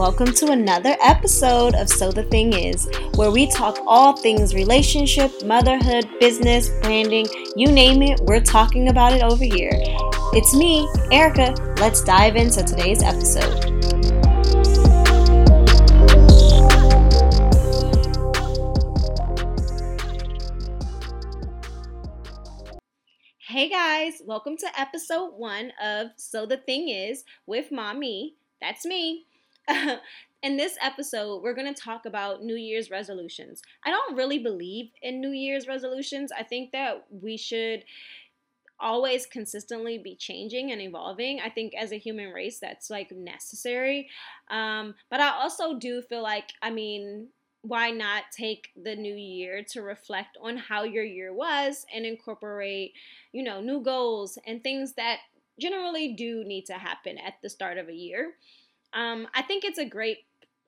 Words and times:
welcome 0.00 0.32
to 0.32 0.46
another 0.46 0.96
episode 1.02 1.74
of 1.74 1.86
So 1.86 2.10
the 2.10 2.22
Thing 2.22 2.54
Is, 2.54 2.88
where 3.16 3.30
we 3.30 3.46
talk 3.50 3.76
all 3.86 4.16
things 4.16 4.54
relationship, 4.54 5.30
motherhood, 5.44 6.08
business, 6.18 6.70
branding, 6.80 7.26
you 7.54 7.70
name 7.70 8.00
it, 8.00 8.18
we're 8.22 8.40
talking 8.40 8.88
about 8.88 9.12
it 9.12 9.22
over 9.22 9.44
here. 9.44 9.72
It's 10.32 10.56
me, 10.56 10.88
Erica. 11.12 11.54
Let's 11.80 12.02
dive 12.02 12.36
into 12.36 12.62
today's 12.62 13.02
episode. 13.02 13.62
Hey 23.36 23.68
guys, 23.68 24.22
welcome 24.24 24.56
to 24.56 24.80
episode 24.80 25.34
one 25.36 25.74
of 25.78 26.06
So 26.16 26.46
the 26.46 26.56
Thing 26.56 26.88
Is 26.88 27.22
with 27.44 27.70
Mommy. 27.70 28.36
That's 28.62 28.86
me. 28.86 29.26
in 30.42 30.56
this 30.56 30.76
episode, 30.82 31.42
we're 31.42 31.54
going 31.54 31.72
to 31.72 31.80
talk 31.80 32.06
about 32.06 32.42
New 32.42 32.56
Year's 32.56 32.90
resolutions. 32.90 33.62
I 33.84 33.90
don't 33.90 34.16
really 34.16 34.38
believe 34.38 34.90
in 35.02 35.20
New 35.20 35.30
Year's 35.30 35.66
resolutions. 35.66 36.32
I 36.36 36.42
think 36.42 36.72
that 36.72 37.06
we 37.10 37.36
should 37.36 37.84
always 38.78 39.26
consistently 39.26 39.98
be 39.98 40.16
changing 40.16 40.72
and 40.72 40.80
evolving. 40.80 41.40
I 41.40 41.50
think 41.50 41.74
as 41.74 41.92
a 41.92 41.98
human 41.98 42.30
race, 42.30 42.58
that's 42.58 42.88
like 42.88 43.12
necessary. 43.12 44.08
Um, 44.50 44.94
but 45.10 45.20
I 45.20 45.30
also 45.30 45.78
do 45.78 46.00
feel 46.00 46.22
like, 46.22 46.52
I 46.62 46.70
mean, 46.70 47.28
why 47.62 47.90
not 47.90 48.24
take 48.32 48.70
the 48.82 48.96
new 48.96 49.14
year 49.14 49.62
to 49.62 49.82
reflect 49.82 50.38
on 50.40 50.56
how 50.56 50.84
your 50.84 51.04
year 51.04 51.32
was 51.34 51.84
and 51.94 52.06
incorporate, 52.06 52.94
you 53.32 53.42
know, 53.42 53.60
new 53.60 53.82
goals 53.82 54.38
and 54.46 54.62
things 54.62 54.94
that 54.94 55.18
generally 55.60 56.14
do 56.14 56.42
need 56.44 56.64
to 56.66 56.74
happen 56.74 57.18
at 57.18 57.34
the 57.42 57.50
start 57.50 57.76
of 57.76 57.88
a 57.88 57.94
year. 57.94 58.32
Um, 58.92 59.28
I 59.34 59.42
think 59.42 59.64
it's 59.64 59.78
a 59.78 59.84
great 59.84 60.18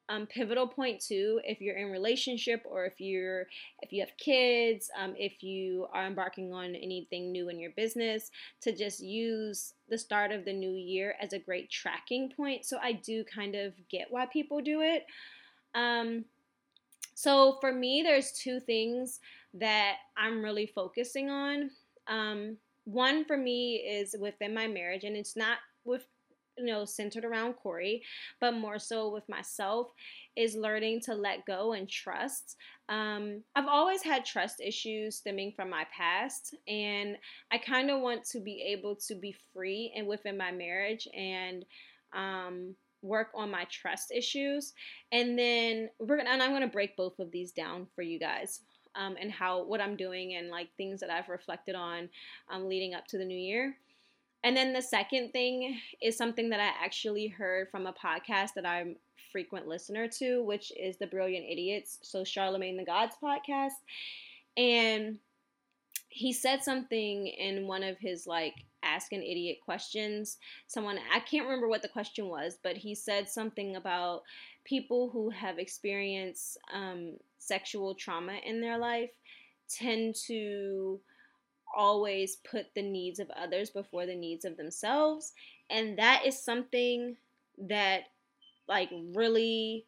um, 0.08 0.26
pivotal 0.26 0.66
point 0.66 1.00
too 1.00 1.40
if 1.44 1.60
you're 1.60 1.76
in 1.76 1.90
relationship 1.90 2.62
or 2.68 2.84
if 2.84 3.00
you're 3.00 3.46
if 3.80 3.92
you 3.92 4.00
have 4.00 4.14
kids 4.18 4.90
um, 5.00 5.14
if 5.16 5.42
you 5.42 5.86
are 5.92 6.06
embarking 6.06 6.52
on 6.52 6.74
anything 6.74 7.30
new 7.32 7.48
in 7.48 7.58
your 7.58 7.70
business 7.76 8.30
to 8.60 8.74
just 8.76 9.00
use 9.00 9.74
the 9.88 9.96
start 9.96 10.32
of 10.32 10.44
the 10.44 10.52
new 10.52 10.72
year 10.72 11.14
as 11.20 11.32
a 11.32 11.38
great 11.38 11.70
tracking 11.70 12.30
point. 12.36 12.64
So 12.64 12.78
i 12.82 12.92
do 12.92 13.24
kind 13.24 13.54
of 13.54 13.74
get 13.90 14.08
why 14.10 14.26
people 14.26 14.60
do 14.60 14.80
it. 14.80 15.06
Um, 15.74 16.24
so 17.14 17.58
for 17.60 17.72
me 17.72 18.02
there's 18.02 18.32
two 18.32 18.60
things 18.60 19.20
that 19.54 19.96
i'm 20.16 20.42
really 20.42 20.66
focusing 20.66 21.30
on. 21.30 21.70
Um, 22.08 22.56
one 22.84 23.24
for 23.24 23.36
me 23.36 23.76
is 23.76 24.16
within 24.18 24.52
my 24.52 24.66
marriage 24.66 25.04
and 25.04 25.16
it's 25.16 25.36
not 25.36 25.58
with 25.84 26.04
you 26.58 26.66
know, 26.66 26.84
centered 26.84 27.24
around 27.24 27.54
Corey, 27.54 28.02
but 28.40 28.52
more 28.52 28.78
so 28.78 29.10
with 29.10 29.28
myself, 29.28 29.88
is 30.36 30.54
learning 30.54 31.00
to 31.00 31.14
let 31.14 31.46
go 31.46 31.72
and 31.72 31.88
trust. 31.88 32.56
Um, 32.88 33.42
I've 33.56 33.68
always 33.68 34.02
had 34.02 34.24
trust 34.24 34.60
issues 34.60 35.16
stemming 35.16 35.52
from 35.54 35.70
my 35.70 35.86
past, 35.96 36.54
and 36.68 37.16
I 37.50 37.58
kind 37.58 37.90
of 37.90 38.00
want 38.00 38.24
to 38.30 38.40
be 38.40 38.62
able 38.72 38.96
to 39.06 39.14
be 39.14 39.34
free 39.52 39.92
and 39.96 40.06
within 40.06 40.36
my 40.36 40.52
marriage 40.52 41.08
and 41.14 41.64
um, 42.12 42.74
work 43.02 43.28
on 43.34 43.50
my 43.50 43.64
trust 43.70 44.12
issues. 44.12 44.72
And 45.10 45.38
then 45.38 45.90
we're 45.98 46.18
gonna, 46.18 46.30
and 46.30 46.42
I'm 46.42 46.52
gonna 46.52 46.66
break 46.66 46.96
both 46.96 47.18
of 47.18 47.30
these 47.30 47.52
down 47.52 47.86
for 47.94 48.02
you 48.02 48.18
guys. 48.18 48.60
Um, 48.94 49.16
and 49.18 49.32
how 49.32 49.64
what 49.64 49.80
I'm 49.80 49.96
doing 49.96 50.34
and 50.34 50.50
like 50.50 50.68
things 50.76 51.00
that 51.00 51.08
I've 51.08 51.30
reflected 51.30 51.74
on 51.74 52.10
um, 52.50 52.68
leading 52.68 52.92
up 52.92 53.06
to 53.06 53.16
the 53.16 53.24
new 53.24 53.38
year. 53.38 53.74
And 54.44 54.56
then 54.56 54.72
the 54.72 54.82
second 54.82 55.32
thing 55.32 55.78
is 56.00 56.16
something 56.16 56.50
that 56.50 56.60
I 56.60 56.84
actually 56.84 57.28
heard 57.28 57.70
from 57.70 57.86
a 57.86 57.92
podcast 57.92 58.54
that 58.56 58.66
I'm 58.66 58.96
frequent 59.30 59.68
listener 59.68 60.08
to, 60.08 60.42
which 60.42 60.72
is 60.78 60.96
the 60.96 61.06
Brilliant 61.06 61.46
Idiots, 61.48 61.98
so 62.02 62.22
Charlamagne 62.22 62.76
the 62.76 62.84
God's 62.84 63.14
podcast. 63.22 63.70
And 64.56 65.18
he 66.08 66.32
said 66.32 66.62
something 66.62 67.26
in 67.26 67.66
one 67.66 67.82
of 67.82 67.96
his 67.98 68.26
like 68.26 68.54
ask 68.82 69.12
an 69.12 69.22
idiot 69.22 69.58
questions. 69.64 70.38
Someone 70.66 70.98
I 71.12 71.20
can't 71.20 71.46
remember 71.46 71.68
what 71.68 71.82
the 71.82 71.88
question 71.88 72.28
was, 72.28 72.58
but 72.62 72.76
he 72.76 72.94
said 72.94 73.28
something 73.28 73.76
about 73.76 74.22
people 74.64 75.08
who 75.10 75.30
have 75.30 75.58
experienced 75.58 76.58
um, 76.72 77.14
sexual 77.38 77.94
trauma 77.94 78.34
in 78.44 78.60
their 78.60 78.78
life 78.78 79.10
tend 79.68 80.14
to 80.26 81.00
always 81.74 82.36
put 82.36 82.66
the 82.74 82.82
needs 82.82 83.18
of 83.18 83.30
others 83.30 83.70
before 83.70 84.06
the 84.06 84.14
needs 84.14 84.44
of 84.44 84.56
themselves. 84.56 85.32
And 85.70 85.98
that 85.98 86.22
is 86.26 86.42
something 86.42 87.16
that, 87.58 88.04
like, 88.68 88.90
really, 89.14 89.86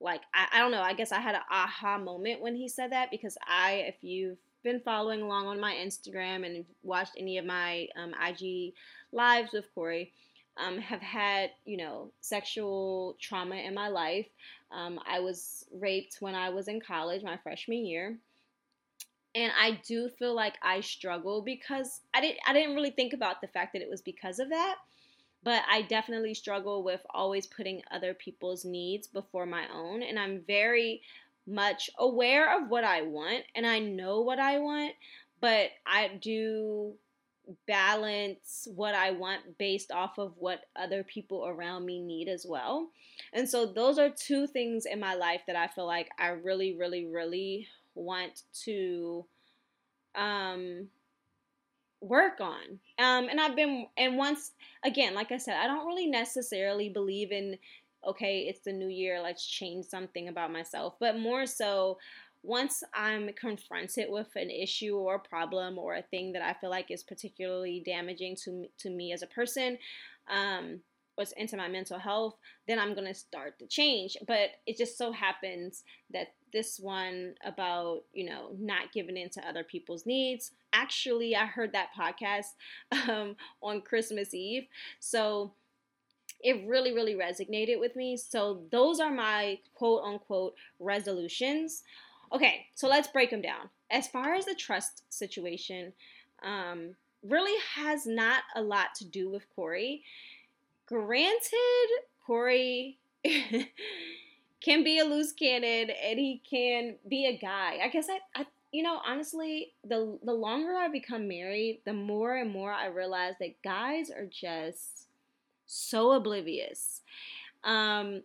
like, 0.00 0.22
I, 0.34 0.46
I 0.54 0.58
don't 0.58 0.72
know, 0.72 0.82
I 0.82 0.94
guess 0.94 1.12
I 1.12 1.20
had 1.20 1.34
an 1.34 1.42
aha 1.50 1.98
moment 1.98 2.40
when 2.40 2.54
he 2.54 2.68
said 2.68 2.92
that 2.92 3.10
because 3.10 3.36
I, 3.46 3.84
if 3.88 3.96
you've 4.02 4.38
been 4.62 4.80
following 4.80 5.22
along 5.22 5.46
on 5.46 5.60
my 5.60 5.74
Instagram 5.74 6.44
and 6.46 6.64
watched 6.82 7.14
any 7.18 7.38
of 7.38 7.44
my 7.44 7.86
um, 7.96 8.14
IG 8.26 8.74
lives 9.12 9.52
with 9.52 9.72
Corey, 9.74 10.12
um, 10.56 10.78
have 10.78 11.00
had, 11.00 11.50
you 11.64 11.76
know, 11.76 12.12
sexual 12.20 13.16
trauma 13.20 13.56
in 13.56 13.74
my 13.74 13.88
life. 13.88 14.26
Um, 14.70 15.00
I 15.06 15.20
was 15.20 15.66
raped 15.72 16.18
when 16.20 16.34
I 16.34 16.50
was 16.50 16.68
in 16.68 16.80
college, 16.80 17.22
my 17.22 17.36
freshman 17.36 17.84
year 17.84 18.18
and 19.34 19.52
I 19.58 19.80
do 19.86 20.08
feel 20.08 20.34
like 20.34 20.54
I 20.62 20.80
struggle 20.80 21.42
because 21.42 22.00
I 22.14 22.20
didn't 22.20 22.38
I 22.46 22.52
didn't 22.52 22.74
really 22.74 22.90
think 22.90 23.12
about 23.12 23.40
the 23.40 23.48
fact 23.48 23.72
that 23.72 23.82
it 23.82 23.90
was 23.90 24.00
because 24.00 24.38
of 24.38 24.50
that. 24.50 24.76
But 25.42 25.62
I 25.70 25.82
definitely 25.82 26.32
struggle 26.34 26.82
with 26.82 27.04
always 27.10 27.46
putting 27.46 27.82
other 27.90 28.14
people's 28.14 28.64
needs 28.64 29.06
before 29.06 29.44
my 29.44 29.64
own 29.74 30.02
and 30.02 30.18
I'm 30.18 30.42
very 30.46 31.02
much 31.46 31.90
aware 31.98 32.56
of 32.56 32.70
what 32.70 32.84
I 32.84 33.02
want 33.02 33.44
and 33.54 33.66
I 33.66 33.78
know 33.78 34.22
what 34.22 34.38
I 34.38 34.58
want, 34.58 34.94
but 35.40 35.70
I 35.86 36.08
do 36.20 36.94
balance 37.66 38.66
what 38.74 38.94
I 38.94 39.10
want 39.10 39.58
based 39.58 39.92
off 39.92 40.16
of 40.16 40.32
what 40.38 40.62
other 40.76 41.04
people 41.04 41.46
around 41.46 41.84
me 41.84 42.00
need 42.00 42.26
as 42.28 42.46
well. 42.48 42.88
And 43.34 43.46
so 43.46 43.66
those 43.66 43.98
are 43.98 44.08
two 44.08 44.46
things 44.46 44.86
in 44.86 44.98
my 44.98 45.14
life 45.14 45.42
that 45.46 45.56
I 45.56 45.66
feel 45.66 45.86
like 45.86 46.08
I 46.18 46.28
really 46.28 46.74
really 46.74 47.04
really 47.04 47.68
want 47.94 48.42
to 48.64 49.24
um, 50.14 50.88
work 52.00 52.40
on. 52.40 52.78
Um, 52.98 53.28
and 53.28 53.40
I've 53.40 53.56
been, 53.56 53.86
and 53.96 54.16
once 54.16 54.52
again, 54.84 55.14
like 55.14 55.32
I 55.32 55.38
said, 55.38 55.56
I 55.56 55.66
don't 55.66 55.86
really 55.86 56.06
necessarily 56.06 56.88
believe 56.88 57.32
in, 57.32 57.58
okay, 58.06 58.40
it's 58.40 58.60
the 58.60 58.72
new 58.72 58.88
year, 58.88 59.20
let's 59.20 59.46
change 59.46 59.86
something 59.86 60.28
about 60.28 60.52
myself, 60.52 60.94
but 61.00 61.18
more 61.18 61.46
so, 61.46 61.98
once 62.42 62.82
I'm 62.92 63.30
confronted 63.32 64.10
with 64.10 64.28
an 64.36 64.50
issue 64.50 64.96
or 64.96 65.14
a 65.14 65.18
problem 65.18 65.78
or 65.78 65.94
a 65.94 66.02
thing 66.02 66.32
that 66.32 66.42
I 66.42 66.52
feel 66.52 66.68
like 66.68 66.90
is 66.90 67.02
particularly 67.02 67.82
damaging 67.86 68.36
to 68.44 68.66
to 68.80 68.90
me 68.90 69.14
as 69.14 69.22
a 69.22 69.26
person, 69.26 69.78
um, 70.30 70.80
into 71.32 71.56
my 71.56 71.68
mental 71.68 71.98
health, 71.98 72.36
then 72.68 72.78
I'm 72.78 72.94
to 73.06 73.14
start 73.14 73.58
to 73.60 73.66
change. 73.66 74.16
But 74.26 74.50
it 74.66 74.76
just 74.76 74.98
so 74.98 75.12
happens 75.12 75.84
that 76.12 76.34
this 76.54 76.80
one 76.80 77.34
about, 77.44 78.04
you 78.14 78.24
know, 78.24 78.52
not 78.58 78.92
giving 78.92 79.18
in 79.18 79.28
to 79.30 79.46
other 79.46 79.62
people's 79.62 80.06
needs, 80.06 80.52
actually, 80.72 81.36
I 81.36 81.44
heard 81.44 81.72
that 81.72 81.90
podcast 81.98 82.54
um, 83.10 83.36
on 83.62 83.82
Christmas 83.82 84.32
Eve. 84.32 84.66
So 85.00 85.52
it 86.40 86.66
really, 86.66 86.94
really 86.94 87.14
resonated 87.14 87.78
with 87.78 87.96
me. 87.96 88.16
So 88.16 88.62
those 88.70 89.00
are 89.00 89.10
my 89.10 89.58
quote 89.74 90.02
unquote 90.04 90.54
resolutions. 90.80 91.82
Okay, 92.32 92.66
so 92.74 92.88
let's 92.88 93.08
break 93.08 93.30
them 93.30 93.42
down. 93.42 93.68
As 93.90 94.08
far 94.08 94.34
as 94.34 94.46
the 94.46 94.54
trust 94.54 95.02
situation, 95.10 95.92
um, 96.42 96.94
really 97.22 97.58
has 97.74 98.06
not 98.06 98.42
a 98.56 98.62
lot 98.62 98.94
to 98.96 99.04
do 99.04 99.30
with 99.30 99.46
Corey 99.54 100.02
Granted, 100.86 101.88
Corey 102.26 102.98
can 104.64 104.82
be 104.82 104.98
a 104.98 105.04
loose 105.04 105.32
cannon 105.32 105.90
and 105.90 106.18
he 106.18 106.40
can 106.48 106.96
be 107.06 107.26
a 107.26 107.36
guy. 107.36 107.78
I 107.82 107.88
guess 107.88 108.06
I, 108.08 108.18
I 108.34 108.46
you 108.72 108.82
know, 108.82 108.98
honestly, 109.06 109.74
the 109.86 110.18
the 110.24 110.32
longer 110.32 110.74
I 110.74 110.88
become 110.88 111.28
married, 111.28 111.82
the 111.84 111.92
more 111.92 112.34
and 112.36 112.50
more 112.50 112.72
I 112.72 112.86
realize 112.86 113.34
that 113.40 113.62
guys 113.62 114.10
are 114.10 114.26
just 114.26 115.06
so 115.66 116.12
oblivious. 116.12 117.02
Um, 117.62 118.22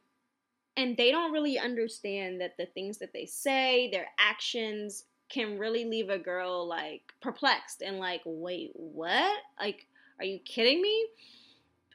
and 0.76 0.96
they 0.96 1.12
don't 1.12 1.34
really 1.34 1.60
understand 1.60 2.40
that 2.42 2.56
the 2.58 2.66
things 2.68 2.98
that 3.00 3.14
they 3.14 3.26
say, 3.26 3.90
their 3.92 4.08
actions 4.18 5.04
can 5.30 5.60
really 5.60 5.86
leave 5.86 6.10
a 6.10 6.18
girl 6.18 6.68
like 6.68 7.14
perplexed 7.22 7.82
and 7.82 8.00
like, 8.00 8.22
wait, 8.26 8.72
what? 8.74 9.38
Like, 9.60 9.86
are 10.18 10.26
you 10.26 10.40
kidding 10.40 10.82
me? 10.82 11.08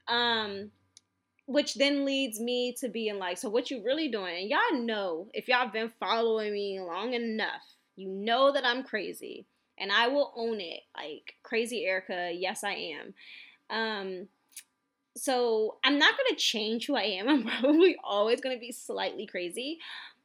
Um, 0.07 0.71
which 1.47 1.75
then 1.75 2.05
leads 2.05 2.41
me 2.41 2.75
to 2.81 2.89
being 2.89 3.19
like, 3.19 3.39
so 3.39 3.49
what 3.49 3.71
you 3.71 3.83
really 3.85 4.09
doing? 4.09 4.37
And 4.37 4.51
y'all 4.51 4.83
know 4.83 5.29
if 5.35 5.49
y'all 5.49 5.69
been 5.69 5.93
following 6.01 6.53
me 6.53 6.81
long 6.81 7.13
enough, 7.13 7.63
you 7.97 8.09
know 8.09 8.53
that 8.53 8.65
I'm 8.65 8.83
crazy, 8.83 9.47
and 9.79 9.93
I 9.93 10.09
will 10.09 10.33
own 10.37 10.61
it. 10.61 10.81
Like 10.97 11.35
crazy 11.43 11.85
Erica, 11.85 12.33
yes 12.35 12.65
I 12.65 12.95
am. 12.95 13.15
Um, 13.71 14.29
so 15.17 15.77
I'm 15.85 15.99
not 15.99 16.17
going 16.17 16.31
to 16.31 16.43
change 16.43 16.87
who 16.87 16.97
I 16.97 17.03
am. 17.03 17.29
I'm 17.31 17.45
probably 17.45 17.97
always 18.03 18.41
going 18.41 18.57
to 18.57 18.61
be 18.61 18.73
slightly 18.73 19.27
crazy, 19.27 19.79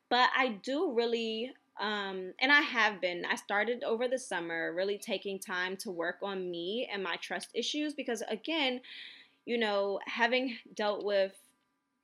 but 0.10 0.30
I 0.36 0.60
do 0.64 0.94
really 0.94 1.54
um, 1.80 2.34
and 2.40 2.52
I 2.52 2.60
have 2.60 3.00
been. 3.00 3.26
I 3.26 3.36
started 3.36 3.84
over 3.84 4.08
the 4.08 4.20
summer 4.20 4.74
really 4.74 4.98
taking 4.98 5.40
time 5.40 5.78
to 5.78 5.92
work 5.92 6.18
on 6.22 6.52
me 6.52 6.90
and 6.92 7.02
my 7.02 7.16
trust 7.16 7.50
issues 7.54 7.94
because, 7.94 8.22
again, 8.30 8.82
you 9.50 9.58
know, 9.58 10.00
having 10.06 10.56
dealt 10.76 11.04
with 11.04 11.34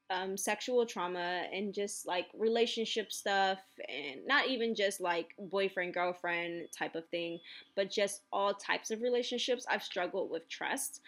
um, 0.10 0.36
sexual 0.36 0.84
trauma 0.84 1.44
and 1.54 1.76
just 1.76 2.08
like 2.08 2.26
relationship 2.36 3.12
stuff, 3.12 3.60
and 3.88 4.26
not 4.26 4.48
even 4.48 4.74
just 4.74 5.00
like 5.00 5.36
boyfriend, 5.38 5.94
girlfriend 5.94 6.70
type 6.76 6.96
of 6.96 7.08
thing, 7.10 7.40
but 7.76 7.92
just 7.92 8.22
all 8.34 8.56
types 8.56 8.90
of 8.90 9.04
relationships, 9.04 9.64
I've 9.70 9.84
struggled 9.84 10.32
with 10.32 10.50
trust. 10.50 11.02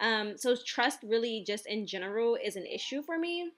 Um, 0.00 0.38
so, 0.38 0.56
trust 0.64 1.00
really 1.02 1.44
just 1.46 1.66
in 1.66 1.86
general 1.86 2.38
is 2.42 2.56
an 2.56 2.64
issue 2.64 3.02
for 3.02 3.18
me. 3.18 3.50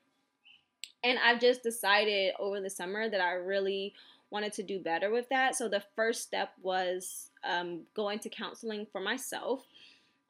And 1.05 1.21
I've 1.25 1.41
just 1.41 1.63
decided 1.63 2.35
over 2.41 2.61
the 2.61 2.71
summer 2.71 3.09
that 3.09 3.21
I 3.21 3.35
really 3.35 3.95
wanted 4.31 4.53
to 4.55 4.65
do 4.65 4.81
better 4.81 5.13
with 5.13 5.29
that. 5.29 5.55
So 5.55 5.69
the 5.69 5.85
first 5.95 6.25
step 6.25 6.51
was 6.61 7.31
um, 7.45 7.83
going 7.95 8.19
to 8.19 8.29
counseling 8.29 8.85
for 8.91 9.01
myself, 9.01 9.65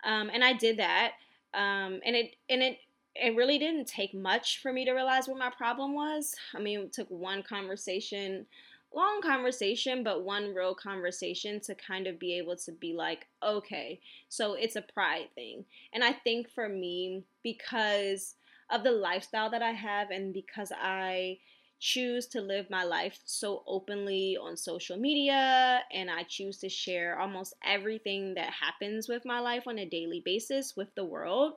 um, 0.04 0.31
and 0.31 0.44
I 0.44 0.52
did 0.52 0.76
that. 0.76 1.12
Um, 1.56 2.00
and 2.04 2.14
it 2.14 2.36
and 2.48 2.62
it 2.62 2.78
it 3.14 3.34
really 3.34 3.58
didn't 3.58 3.86
take 3.86 4.14
much 4.14 4.60
for 4.60 4.72
me 4.72 4.84
to 4.84 4.92
realize 4.92 5.26
what 5.26 5.38
my 5.38 5.50
problem 5.56 5.94
was. 5.94 6.34
I 6.54 6.60
mean, 6.60 6.80
it 6.80 6.92
took 6.92 7.08
one 7.08 7.42
conversation, 7.42 8.46
long 8.94 9.22
conversation, 9.22 10.04
but 10.04 10.24
one 10.24 10.54
real 10.54 10.74
conversation 10.74 11.60
to 11.62 11.74
kind 11.74 12.06
of 12.06 12.18
be 12.18 12.36
able 12.36 12.56
to 12.56 12.72
be 12.72 12.92
like, 12.92 13.26
okay, 13.42 14.00
so 14.28 14.52
it's 14.52 14.76
a 14.76 14.82
pride 14.82 15.28
thing. 15.34 15.64
And 15.94 16.04
I 16.04 16.12
think 16.12 16.50
for 16.50 16.68
me, 16.68 17.24
because 17.42 18.34
of 18.70 18.82
the 18.82 18.92
lifestyle 18.92 19.50
that 19.50 19.62
I 19.62 19.70
have 19.70 20.10
and 20.10 20.34
because 20.34 20.72
I 20.78 21.38
choose 21.78 22.26
to 22.26 22.40
live 22.40 22.70
my 22.70 22.84
life 22.84 23.19
so 23.25 23.62
openly 23.67 24.37
on 24.40 24.56
social 24.56 24.96
media 24.96 25.81
and 25.93 26.11
I 26.11 26.23
choose 26.23 26.58
to 26.58 26.69
share 26.69 27.19
almost 27.19 27.55
everything 27.64 28.34
that 28.34 28.50
happens 28.50 29.08
with 29.08 29.25
my 29.25 29.40
life 29.40 29.64
on 29.67 29.78
a 29.78 29.84
daily 29.84 30.20
basis 30.25 30.76
with 30.76 30.94
the 30.94 31.05
world. 31.05 31.55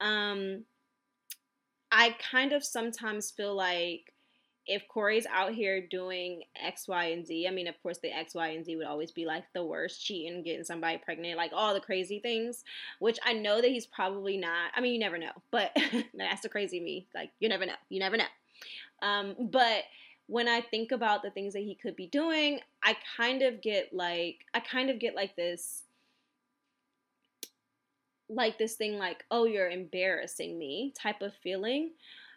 Um, 0.00 0.64
I 1.90 2.16
kind 2.30 2.52
of 2.52 2.64
sometimes 2.64 3.30
feel 3.30 3.54
like 3.54 4.12
if 4.68 4.86
Corey's 4.86 5.26
out 5.32 5.54
here 5.54 5.80
doing 5.80 6.42
X, 6.62 6.86
Y, 6.86 7.04
and 7.06 7.26
Z, 7.26 7.48
I 7.48 7.50
mean, 7.50 7.66
of 7.66 7.82
course, 7.82 7.98
the 7.98 8.14
X, 8.14 8.34
Y, 8.34 8.48
and 8.48 8.64
Z 8.64 8.76
would 8.76 8.86
always 8.86 9.10
be 9.10 9.24
like 9.24 9.44
the 9.54 9.64
worst 9.64 10.04
cheating, 10.04 10.42
getting 10.42 10.64
somebody 10.64 10.98
pregnant, 10.98 11.38
like 11.38 11.52
all 11.54 11.72
the 11.72 11.80
crazy 11.80 12.20
things, 12.20 12.64
which 12.98 13.18
I 13.24 13.32
know 13.32 13.62
that 13.62 13.70
he's 13.70 13.86
probably 13.86 14.36
not. 14.36 14.70
I 14.76 14.82
mean, 14.82 14.92
you 14.92 15.00
never 15.00 15.16
know, 15.16 15.32
but 15.50 15.74
that's 16.14 16.42
the 16.42 16.50
crazy 16.50 16.80
me. 16.80 17.06
Like, 17.14 17.30
you 17.40 17.48
never 17.48 17.64
know. 17.64 17.72
You 17.88 17.98
never 17.98 18.18
know. 18.18 18.24
Um, 19.02 19.34
but 19.38 19.84
when 20.26 20.46
I 20.48 20.60
think 20.60 20.92
about 20.92 21.22
the 21.22 21.30
things 21.30 21.54
that 21.54 21.62
he 21.62 21.74
could 21.74 21.96
be 21.96 22.06
doing, 22.06 22.60
I 22.82 22.96
kind 23.16 23.42
of 23.42 23.62
get 23.62 23.92
like 23.92 24.40
I 24.54 24.60
kind 24.60 24.90
of 24.90 24.98
get 24.98 25.14
like 25.14 25.34
this 25.36 25.84
like 28.28 28.58
this 28.58 28.74
thing 28.74 28.98
like, 28.98 29.24
"Oh, 29.30 29.46
you're 29.46 29.70
embarrassing 29.70 30.58
me" 30.58 30.92
type 30.96 31.22
of 31.22 31.32
feeling 31.42 31.92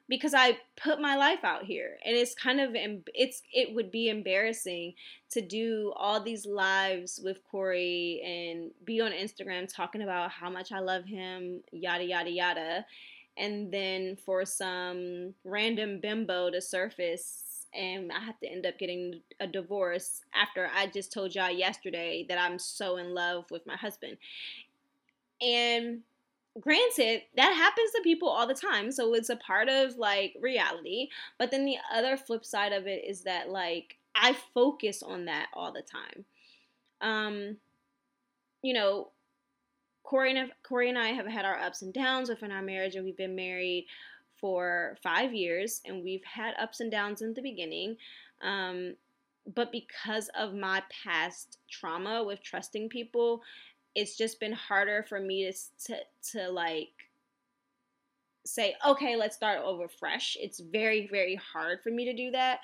because 0.08 0.34
I 0.34 0.58
put 0.76 1.00
my 1.00 1.16
life 1.16 1.44
out 1.44 1.64
here 1.64 1.98
and 2.06 2.16
it's 2.16 2.36
kind 2.36 2.60
of 2.60 2.76
it's 2.76 3.42
it 3.54 3.74
would 3.74 3.92
be 3.92 4.10
embarrassing 4.10 4.94
to 5.32 5.42
do 5.42 5.94
all 5.96 6.22
these 6.22 6.46
lives 6.46 7.22
with 7.24 7.40
Corey 7.50 8.22
and 8.26 8.72
be 8.84 9.00
on 9.00 9.12
Instagram 9.12 9.74
talking 9.74 10.02
about 10.02 10.32
how 10.32 10.50
much 10.50 10.72
I 10.72 10.80
love 10.80 11.06
him, 11.06 11.62
yada 11.72 12.04
yada 12.04 12.30
yada 12.30 12.86
and 13.38 13.72
then 13.72 14.18
for 14.26 14.46
some 14.46 15.34
random 15.44 16.00
bimbo 16.00 16.50
to 16.52 16.62
surface 16.62 17.52
and 17.74 18.12
I 18.12 18.20
have 18.20 18.40
to 18.42 18.52
end 18.52 18.66
up 18.66 18.78
getting 18.78 19.22
a 19.40 19.48
divorce 19.48 20.22
after 20.34 20.70
I 20.76 20.88
just 20.88 21.14
told 21.14 21.34
y'all 21.34 21.50
yesterday 21.50 22.26
that 22.28 22.38
I'm 22.38 22.60
so 22.60 22.98
in 22.98 23.14
love 23.14 23.46
with 23.50 23.66
my 23.66 23.76
husband. 23.78 24.18
And 25.42 26.02
granted, 26.60 27.22
that 27.38 27.54
happens 27.54 27.92
to 27.92 28.02
people 28.04 28.28
all 28.28 28.46
the 28.46 28.54
time, 28.54 28.92
so 28.92 29.14
it's 29.14 29.30
a 29.30 29.38
part 29.38 29.70
of 29.70 29.98
like 29.98 30.36
reality. 30.42 31.08
But 31.40 31.52
then 31.52 31.66
the 31.66 31.78
other 31.94 32.18
flip 32.18 32.46
side 32.46 32.74
of 32.74 32.88
it 32.88 33.06
is 33.08 33.22
that 33.22 33.50
like 33.50 33.98
I 34.16 34.36
focus 34.54 35.02
on 35.02 35.26
that 35.26 35.48
all 35.54 35.72
the 35.72 35.84
time. 35.84 36.26
Um 37.02 37.58
you 38.64 38.74
know, 38.74 39.10
Corey 40.04 40.38
and 40.38 40.52
Corey 40.64 40.90
and 40.90 40.98
I 40.98 41.10
have 41.10 41.28
had 41.28 41.46
our 41.46 41.58
ups 41.58 41.82
and 41.82 41.94
downs 41.94 42.30
within 42.30 42.52
our 42.52 42.62
marriage, 42.62 42.96
and 42.96 43.06
we've 43.06 43.18
been 43.18 43.36
married 43.36 43.88
for 44.40 44.98
five 45.04 45.34
years, 45.34 45.82
and 45.86 46.04
we've 46.04 46.24
had 46.24 46.56
ups 46.60 46.80
and 46.80 46.92
downs 46.92 47.22
in 47.22 47.34
the 47.34 47.42
beginning. 47.42 47.96
Um, 48.42 48.96
but 49.56 49.72
because 49.72 50.30
of 50.38 50.54
my 50.54 50.84
past 51.04 51.60
trauma 51.70 52.24
with 52.24 52.44
trusting 52.44 52.90
people, 52.90 53.42
it's 53.96 54.18
just 54.18 54.40
been 54.40 54.54
harder 54.54 55.06
for 55.08 55.20
me 55.20 55.52
to 55.52 55.86
to, 55.86 56.00
to 56.32 56.50
like 56.50 56.90
say, 58.46 58.76
okay, 58.86 59.16
let's 59.16 59.36
start 59.36 59.62
over 59.64 59.88
fresh. 59.88 60.38
It's 60.40 60.60
very 60.60 61.08
very 61.12 61.36
hard 61.36 61.82
for 61.84 61.90
me 61.90 62.06
to 62.06 62.14
do 62.14 62.32
that. 62.32 62.60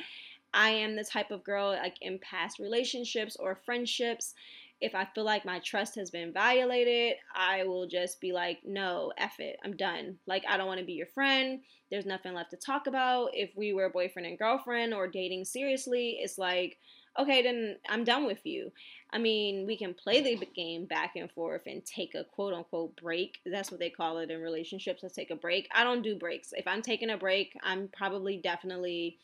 I 0.53 0.69
am 0.69 0.95
the 0.95 1.03
type 1.03 1.31
of 1.31 1.43
girl 1.43 1.67
like 1.69 1.97
in 2.01 2.19
past 2.19 2.59
relationships 2.59 3.35
or 3.35 3.59
friendships 3.65 4.33
if 4.79 4.93
I 4.93 5.05
feel 5.05 5.23
like 5.23 5.45
my 5.45 5.59
trust 5.59 5.95
has 5.95 6.11
been 6.11 6.31
violated, 6.31 7.17
I 7.35 7.63
will 7.63 7.87
just 7.87 8.21
be 8.21 8.31
like, 8.31 8.59
no, 8.63 9.11
F 9.17 9.39
it, 9.39 9.57
I'm 9.63 9.75
done. 9.75 10.17
Like, 10.27 10.43
I 10.47 10.57
don't 10.57 10.67
want 10.67 10.79
to 10.79 10.85
be 10.85 10.93
your 10.93 11.07
friend. 11.07 11.61
There's 11.89 12.05
nothing 12.05 12.33
left 12.33 12.51
to 12.51 12.57
talk 12.57 12.85
about. 12.85 13.29
If 13.33 13.51
we 13.55 13.73
were 13.73 13.89
boyfriend 13.89 14.27
and 14.27 14.37
girlfriend 14.37 14.93
or 14.93 15.07
dating 15.07 15.45
seriously, 15.45 16.19
it's 16.21 16.37
like, 16.37 16.77
okay, 17.17 17.41
then 17.41 17.77
I'm 17.89 18.03
done 18.03 18.25
with 18.25 18.45
you. 18.45 18.71
I 19.11 19.17
mean, 19.17 19.65
we 19.65 19.77
can 19.77 19.93
play 19.93 20.21
the 20.21 20.45
game 20.55 20.85
back 20.85 21.15
and 21.15 21.31
forth 21.31 21.63
and 21.65 21.83
take 21.83 22.13
a 22.13 22.23
quote 22.23 22.53
unquote 22.53 22.95
break. 23.01 23.39
That's 23.45 23.71
what 23.71 23.79
they 23.79 23.89
call 23.89 24.19
it 24.19 24.29
in 24.29 24.41
relationships. 24.41 25.01
Let's 25.01 25.15
take 25.15 25.31
a 25.31 25.35
break. 25.35 25.67
I 25.73 25.83
don't 25.83 26.03
do 26.03 26.15
breaks. 26.15 26.53
If 26.55 26.67
I'm 26.67 26.81
taking 26.81 27.09
a 27.09 27.17
break, 27.17 27.57
I'm 27.63 27.89
probably 27.95 28.37
definitely 28.37 29.17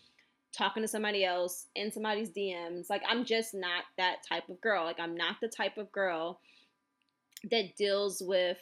talking 0.56 0.84
to 0.84 0.88
somebody 0.88 1.26
else 1.26 1.68
in 1.76 1.92
somebody's 1.92 2.30
DMs. 2.30 2.90
Like 2.90 3.02
I'm 3.08 3.26
just 3.26 3.54
not 3.54 3.84
that 3.98 4.18
type 4.28 4.50
of 4.50 4.62
girl. 4.62 4.86
Like 4.86 5.00
I'm 5.00 5.16
not 5.16 5.38
the 5.42 5.48
type 5.48 5.78
of 5.78 5.92
girl 5.92 6.40
that 7.50 7.76
deals 7.76 8.22
with 8.26 8.58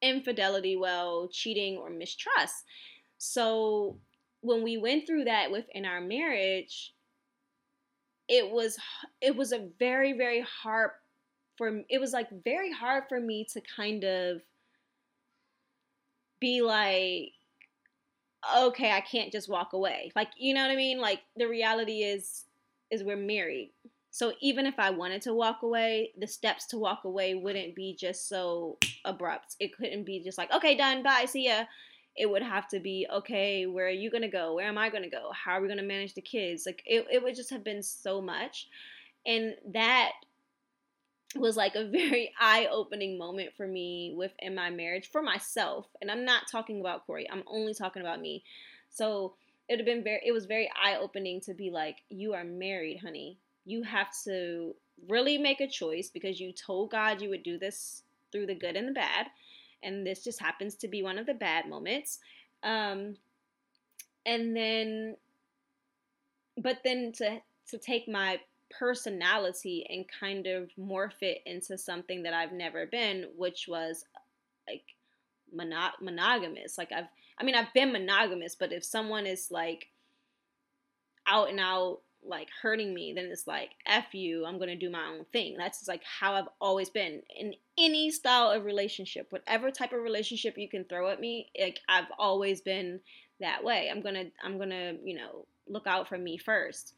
infidelity 0.00 0.76
well, 0.76 1.28
cheating 1.30 1.76
or 1.76 1.90
mistrust. 1.90 2.64
So 3.18 3.98
when 4.40 4.62
we 4.62 4.76
went 4.76 5.06
through 5.06 5.24
that 5.24 5.50
within 5.50 5.84
our 5.84 6.00
marriage, 6.00 6.92
it 8.28 8.50
was 8.50 8.78
it 9.20 9.36
was 9.36 9.52
a 9.52 9.68
very 9.78 10.12
very 10.12 10.44
hard 10.62 10.90
for 11.56 11.82
it 11.88 12.00
was 12.00 12.12
like 12.12 12.28
very 12.44 12.72
hard 12.72 13.04
for 13.08 13.20
me 13.20 13.46
to 13.52 13.60
kind 13.76 14.04
of 14.04 14.40
be 16.40 16.60
like 16.60 17.32
okay, 18.56 18.92
I 18.92 19.00
can't 19.00 19.32
just 19.32 19.48
walk 19.48 19.72
away. 19.72 20.12
Like, 20.14 20.28
you 20.36 20.54
know 20.54 20.62
what 20.62 20.70
I 20.70 20.76
mean? 20.76 21.00
Like 21.00 21.20
the 21.36 21.46
reality 21.46 22.02
is 22.02 22.44
is 22.90 23.02
we're 23.02 23.16
married. 23.16 23.72
So 24.10 24.32
even 24.40 24.64
if 24.64 24.78
I 24.78 24.90
wanted 24.90 25.20
to 25.22 25.34
walk 25.34 25.62
away, 25.62 26.12
the 26.16 26.26
steps 26.26 26.66
to 26.68 26.78
walk 26.78 27.04
away 27.04 27.34
wouldn't 27.34 27.74
be 27.74 27.94
just 27.98 28.28
so 28.28 28.78
abrupt. 29.04 29.56
It 29.60 29.76
couldn't 29.76 30.04
be 30.04 30.22
just 30.24 30.38
like, 30.38 30.50
okay, 30.52 30.74
done, 30.76 31.02
bye, 31.02 31.26
see 31.26 31.48
ya. 31.48 31.64
It 32.16 32.30
would 32.30 32.42
have 32.42 32.66
to 32.68 32.80
be, 32.80 33.06
okay, 33.12 33.66
where 33.66 33.86
are 33.86 33.90
you 33.90 34.10
gonna 34.10 34.30
go? 34.30 34.54
Where 34.54 34.68
am 34.68 34.78
I 34.78 34.88
gonna 34.88 35.10
go? 35.10 35.32
How 35.32 35.52
are 35.52 35.60
we 35.60 35.68
gonna 35.68 35.82
manage 35.82 36.14
the 36.14 36.22
kids? 36.22 36.64
Like 36.64 36.82
it, 36.86 37.06
it 37.12 37.22
would 37.22 37.36
just 37.36 37.50
have 37.50 37.62
been 37.62 37.82
so 37.82 38.22
much. 38.22 38.68
And 39.26 39.54
that 39.74 40.12
was 41.40 41.56
like 41.56 41.74
a 41.74 41.88
very 41.88 42.32
eye-opening 42.40 43.18
moment 43.18 43.50
for 43.56 43.66
me 43.66 44.14
within 44.16 44.54
my 44.54 44.70
marriage 44.70 45.10
for 45.10 45.22
myself 45.22 45.86
and 46.00 46.10
i'm 46.10 46.24
not 46.24 46.48
talking 46.50 46.80
about 46.80 47.06
corey 47.06 47.28
i'm 47.30 47.42
only 47.46 47.74
talking 47.74 48.02
about 48.02 48.20
me. 48.20 48.42
So 48.88 49.34
it 49.68 49.78
have 49.78 49.86
been 49.86 50.04
very 50.04 50.20
it 50.24 50.32
was 50.32 50.46
very 50.46 50.70
eye-opening 50.80 51.40
to 51.42 51.54
be 51.54 51.70
like 51.70 51.98
you 52.08 52.34
are 52.34 52.44
married 52.44 52.98
honey. 52.98 53.38
You 53.64 53.82
have 53.82 54.08
to 54.24 54.74
really 55.08 55.36
make 55.36 55.60
a 55.60 55.68
choice 55.68 56.08
because 56.08 56.40
you 56.40 56.52
told 56.52 56.90
god 56.90 57.20
you 57.20 57.28
would 57.28 57.42
do 57.42 57.58
this 57.58 58.02
through 58.32 58.46
the 58.46 58.54
good 58.54 58.76
and 58.76 58.88
the 58.88 58.92
bad 58.92 59.26
and 59.82 60.06
this 60.06 60.24
just 60.24 60.40
happens 60.40 60.74
to 60.76 60.88
be 60.88 61.02
one 61.02 61.18
of 61.18 61.26
the 61.26 61.34
bad 61.34 61.68
moments. 61.68 62.20
Um 62.62 63.16
and 64.24 64.56
then 64.56 65.16
but 66.56 66.78
then 66.84 67.12
to 67.12 67.40
to 67.68 67.78
take 67.78 68.08
my 68.08 68.40
personality 68.70 69.86
and 69.88 70.04
kind 70.20 70.46
of 70.46 70.70
morph 70.78 71.22
it 71.22 71.42
into 71.46 71.78
something 71.78 72.22
that 72.22 72.32
I've 72.32 72.52
never 72.52 72.86
been, 72.86 73.26
which 73.36 73.66
was 73.68 74.04
like 74.68 74.82
mono- 75.52 75.96
monogamous. 76.00 76.78
Like 76.78 76.92
I've, 76.92 77.06
I 77.38 77.44
mean, 77.44 77.54
I've 77.54 77.72
been 77.74 77.92
monogamous, 77.92 78.54
but 78.54 78.72
if 78.72 78.84
someone 78.84 79.26
is 79.26 79.50
like 79.50 79.88
out 81.26 81.50
and 81.50 81.60
out 81.60 82.00
like 82.24 82.48
hurting 82.62 82.92
me, 82.92 83.12
then 83.14 83.26
it's 83.26 83.46
like 83.46 83.70
F 83.86 84.14
you, 84.14 84.44
I'm 84.44 84.58
gonna 84.58 84.76
do 84.76 84.90
my 84.90 85.06
own 85.06 85.24
thing. 85.32 85.56
That's 85.56 85.78
just 85.78 85.88
like 85.88 86.02
how 86.04 86.34
I've 86.34 86.48
always 86.60 86.90
been 86.90 87.22
in 87.34 87.54
any 87.78 88.10
style 88.10 88.50
of 88.50 88.64
relationship, 88.64 89.26
whatever 89.30 89.70
type 89.70 89.92
of 89.92 90.02
relationship 90.02 90.58
you 90.58 90.68
can 90.68 90.84
throw 90.84 91.10
at 91.10 91.20
me, 91.20 91.50
like 91.60 91.80
I've 91.88 92.10
always 92.18 92.60
been 92.60 93.00
that 93.40 93.62
way. 93.62 93.88
I'm 93.90 94.00
gonna 94.00 94.24
I'm 94.42 94.58
gonna, 94.58 94.94
you 95.02 95.16
know, 95.16 95.46
look 95.68 95.86
out 95.86 96.08
for 96.08 96.18
me 96.18 96.36
first. 96.36 96.94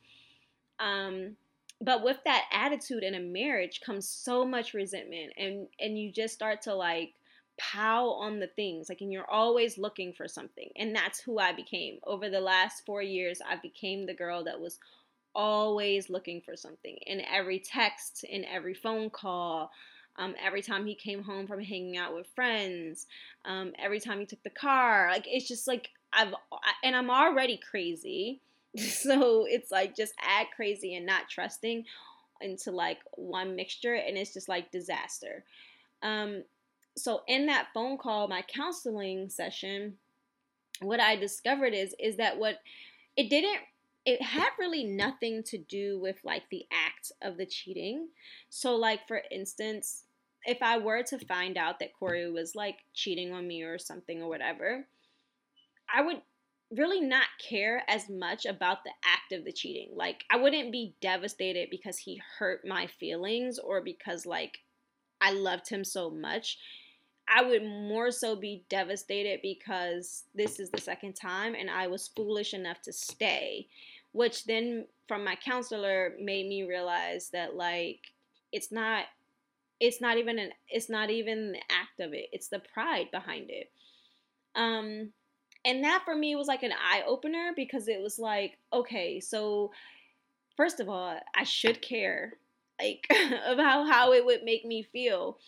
Um 0.80 1.36
but 1.80 2.02
with 2.02 2.18
that 2.24 2.44
attitude 2.52 3.02
in 3.02 3.14
a 3.14 3.20
marriage 3.20 3.80
comes 3.84 4.08
so 4.08 4.44
much 4.44 4.74
resentment 4.74 5.32
and 5.36 5.68
and 5.80 5.98
you 5.98 6.12
just 6.12 6.34
start 6.34 6.62
to 6.62 6.74
like 6.74 7.14
pow 7.58 8.10
on 8.10 8.38
the 8.38 8.46
things 8.46 8.88
like 8.88 9.00
and 9.00 9.12
you're 9.12 9.30
always 9.30 9.78
looking 9.78 10.12
for 10.12 10.28
something 10.28 10.68
and 10.76 10.94
that's 10.94 11.20
who 11.20 11.38
i 11.38 11.52
became. 11.52 11.98
Over 12.06 12.30
the 12.30 12.40
last 12.40 12.84
four 12.86 13.02
years 13.02 13.40
i 13.48 13.56
became 13.56 14.06
the 14.06 14.14
girl 14.14 14.44
that 14.44 14.60
was 14.60 14.78
always 15.34 16.10
looking 16.10 16.40
for 16.40 16.56
something 16.56 16.96
in 17.06 17.20
every 17.20 17.58
text 17.58 18.24
in 18.24 18.44
every 18.44 18.74
phone 18.74 19.10
call 19.10 19.70
um, 20.16 20.34
every 20.44 20.62
time 20.62 20.84
he 20.84 20.96
came 20.96 21.22
home 21.22 21.46
from 21.46 21.62
hanging 21.62 21.96
out 21.96 22.14
with 22.14 22.26
friends 22.34 23.06
um, 23.44 23.72
every 23.78 24.00
time 24.00 24.18
he 24.18 24.26
took 24.26 24.42
the 24.42 24.50
car 24.50 25.08
like 25.12 25.26
it's 25.28 25.46
just 25.46 25.68
like 25.68 25.90
i've 26.12 26.34
and 26.82 26.96
i'm 26.96 27.10
already 27.10 27.60
crazy 27.70 28.40
so 28.76 29.46
it's 29.48 29.70
like 29.70 29.96
just 29.96 30.14
add 30.20 30.46
crazy 30.54 30.94
and 30.94 31.06
not 31.06 31.28
trusting 31.28 31.84
into 32.40 32.70
like 32.70 32.98
one 33.14 33.56
mixture 33.56 33.94
and 33.94 34.16
it's 34.16 34.32
just 34.32 34.48
like 34.48 34.70
disaster 34.70 35.44
um 36.02 36.42
so 36.98 37.22
in 37.26 37.46
that 37.46 37.68
phone 37.72 37.96
call, 37.96 38.28
my 38.28 38.42
counseling 38.42 39.30
session, 39.30 39.94
what 40.80 41.00
I 41.00 41.16
discovered 41.16 41.74
is 41.74 41.94
is 41.98 42.16
that 42.16 42.38
what 42.38 42.58
it 43.16 43.30
didn't 43.30 43.58
it 44.04 44.22
had 44.22 44.48
really 44.58 44.84
nothing 44.84 45.42
to 45.44 45.58
do 45.58 45.98
with 45.98 46.16
like 46.24 46.44
the 46.50 46.66
act 46.72 47.12
of 47.22 47.36
the 47.36 47.46
cheating. 47.46 48.08
So 48.48 48.76
like 48.76 49.06
for 49.06 49.22
instance, 49.30 50.04
if 50.44 50.58
I 50.62 50.78
were 50.78 51.02
to 51.04 51.18
find 51.18 51.56
out 51.56 51.78
that 51.80 51.94
Corey 51.98 52.30
was 52.30 52.54
like 52.54 52.78
cheating 52.94 53.32
on 53.32 53.46
me 53.46 53.62
or 53.62 53.78
something 53.78 54.22
or 54.22 54.28
whatever, 54.28 54.86
I 55.92 56.02
would 56.02 56.22
really 56.70 57.00
not 57.00 57.26
care 57.38 57.82
as 57.88 58.08
much 58.10 58.44
about 58.44 58.84
the 58.84 58.92
act 59.04 59.32
of 59.32 59.44
the 59.44 59.52
cheating. 59.52 59.90
Like 59.94 60.24
I 60.30 60.36
wouldn't 60.36 60.72
be 60.72 60.94
devastated 61.00 61.68
because 61.70 61.98
he 61.98 62.20
hurt 62.38 62.66
my 62.66 62.86
feelings 62.86 63.58
or 63.58 63.80
because 63.82 64.26
like 64.26 64.58
I 65.20 65.32
loved 65.32 65.68
him 65.68 65.84
so 65.84 66.10
much. 66.10 66.58
I 67.28 67.42
would 67.42 67.62
more 67.62 68.10
so 68.10 68.36
be 68.36 68.64
devastated 68.68 69.40
because 69.42 70.24
this 70.34 70.58
is 70.60 70.70
the 70.70 70.80
second 70.80 71.14
time 71.14 71.54
and 71.54 71.70
I 71.70 71.86
was 71.86 72.08
foolish 72.16 72.54
enough 72.54 72.80
to 72.82 72.92
stay, 72.92 73.68
which 74.12 74.44
then 74.44 74.86
from 75.06 75.24
my 75.24 75.36
counselor 75.36 76.14
made 76.20 76.46
me 76.46 76.62
realize 76.62 77.30
that 77.30 77.54
like 77.54 78.00
it's 78.52 78.70
not 78.72 79.04
it's 79.80 80.00
not 80.00 80.18
even 80.18 80.38
an 80.38 80.50
it's 80.68 80.90
not 80.90 81.08
even 81.10 81.52
the 81.52 81.62
act 81.70 82.00
of 82.00 82.12
it. 82.12 82.28
It's 82.32 82.48
the 82.48 82.60
pride 82.60 83.10
behind 83.10 83.48
it. 83.48 83.70
Um 84.54 85.12
and 85.64 85.84
that 85.84 86.02
for 86.04 86.14
me 86.14 86.36
was 86.36 86.48
like 86.48 86.62
an 86.62 86.72
eye 86.72 87.02
opener 87.06 87.52
because 87.54 87.88
it 87.88 88.00
was 88.00 88.18
like, 88.18 88.58
okay, 88.72 89.20
so 89.20 89.70
first 90.56 90.80
of 90.80 90.88
all, 90.88 91.18
I 91.34 91.44
should 91.44 91.82
care 91.82 92.34
like 92.80 93.06
about 93.46 93.88
how 93.88 94.12
it 94.12 94.24
would 94.24 94.44
make 94.44 94.64
me 94.64 94.82
feel 94.82 95.38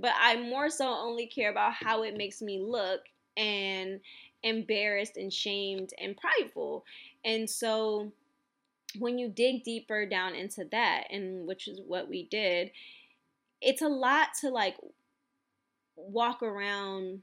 but 0.00 0.12
I 0.18 0.36
more 0.36 0.70
so 0.70 0.88
only 0.88 1.26
care 1.26 1.50
about 1.50 1.74
how 1.74 2.02
it 2.02 2.16
makes 2.16 2.40
me 2.40 2.58
look 2.58 3.02
and 3.36 4.00
embarrassed 4.42 5.16
and 5.16 5.32
shamed 5.32 5.90
and 6.00 6.16
prideful. 6.16 6.84
And 7.24 7.48
so 7.48 8.10
when 8.98 9.18
you 9.18 9.28
dig 9.28 9.62
deeper 9.62 10.06
down 10.06 10.34
into 10.34 10.64
that, 10.72 11.04
and 11.10 11.46
which 11.46 11.68
is 11.68 11.80
what 11.86 12.08
we 12.08 12.24
did, 12.24 12.70
it's 13.60 13.82
a 13.82 13.88
lot 13.88 14.28
to 14.40 14.48
like 14.48 14.76
walk 15.96 16.42
around 16.42 17.20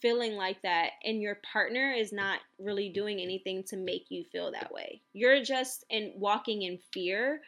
feeling 0.00 0.36
like 0.36 0.62
that 0.62 0.90
and 1.04 1.20
your 1.20 1.38
partner 1.52 1.92
is 1.92 2.12
not 2.12 2.40
really 2.58 2.88
doing 2.88 3.20
anything 3.20 3.64
to 3.64 3.76
make 3.76 4.06
you 4.10 4.24
feel 4.30 4.52
that 4.52 4.72
way. 4.72 5.00
You're 5.12 5.42
just 5.42 5.84
in 5.90 6.12
walking 6.16 6.62
in 6.62 6.78
fear 6.92 7.40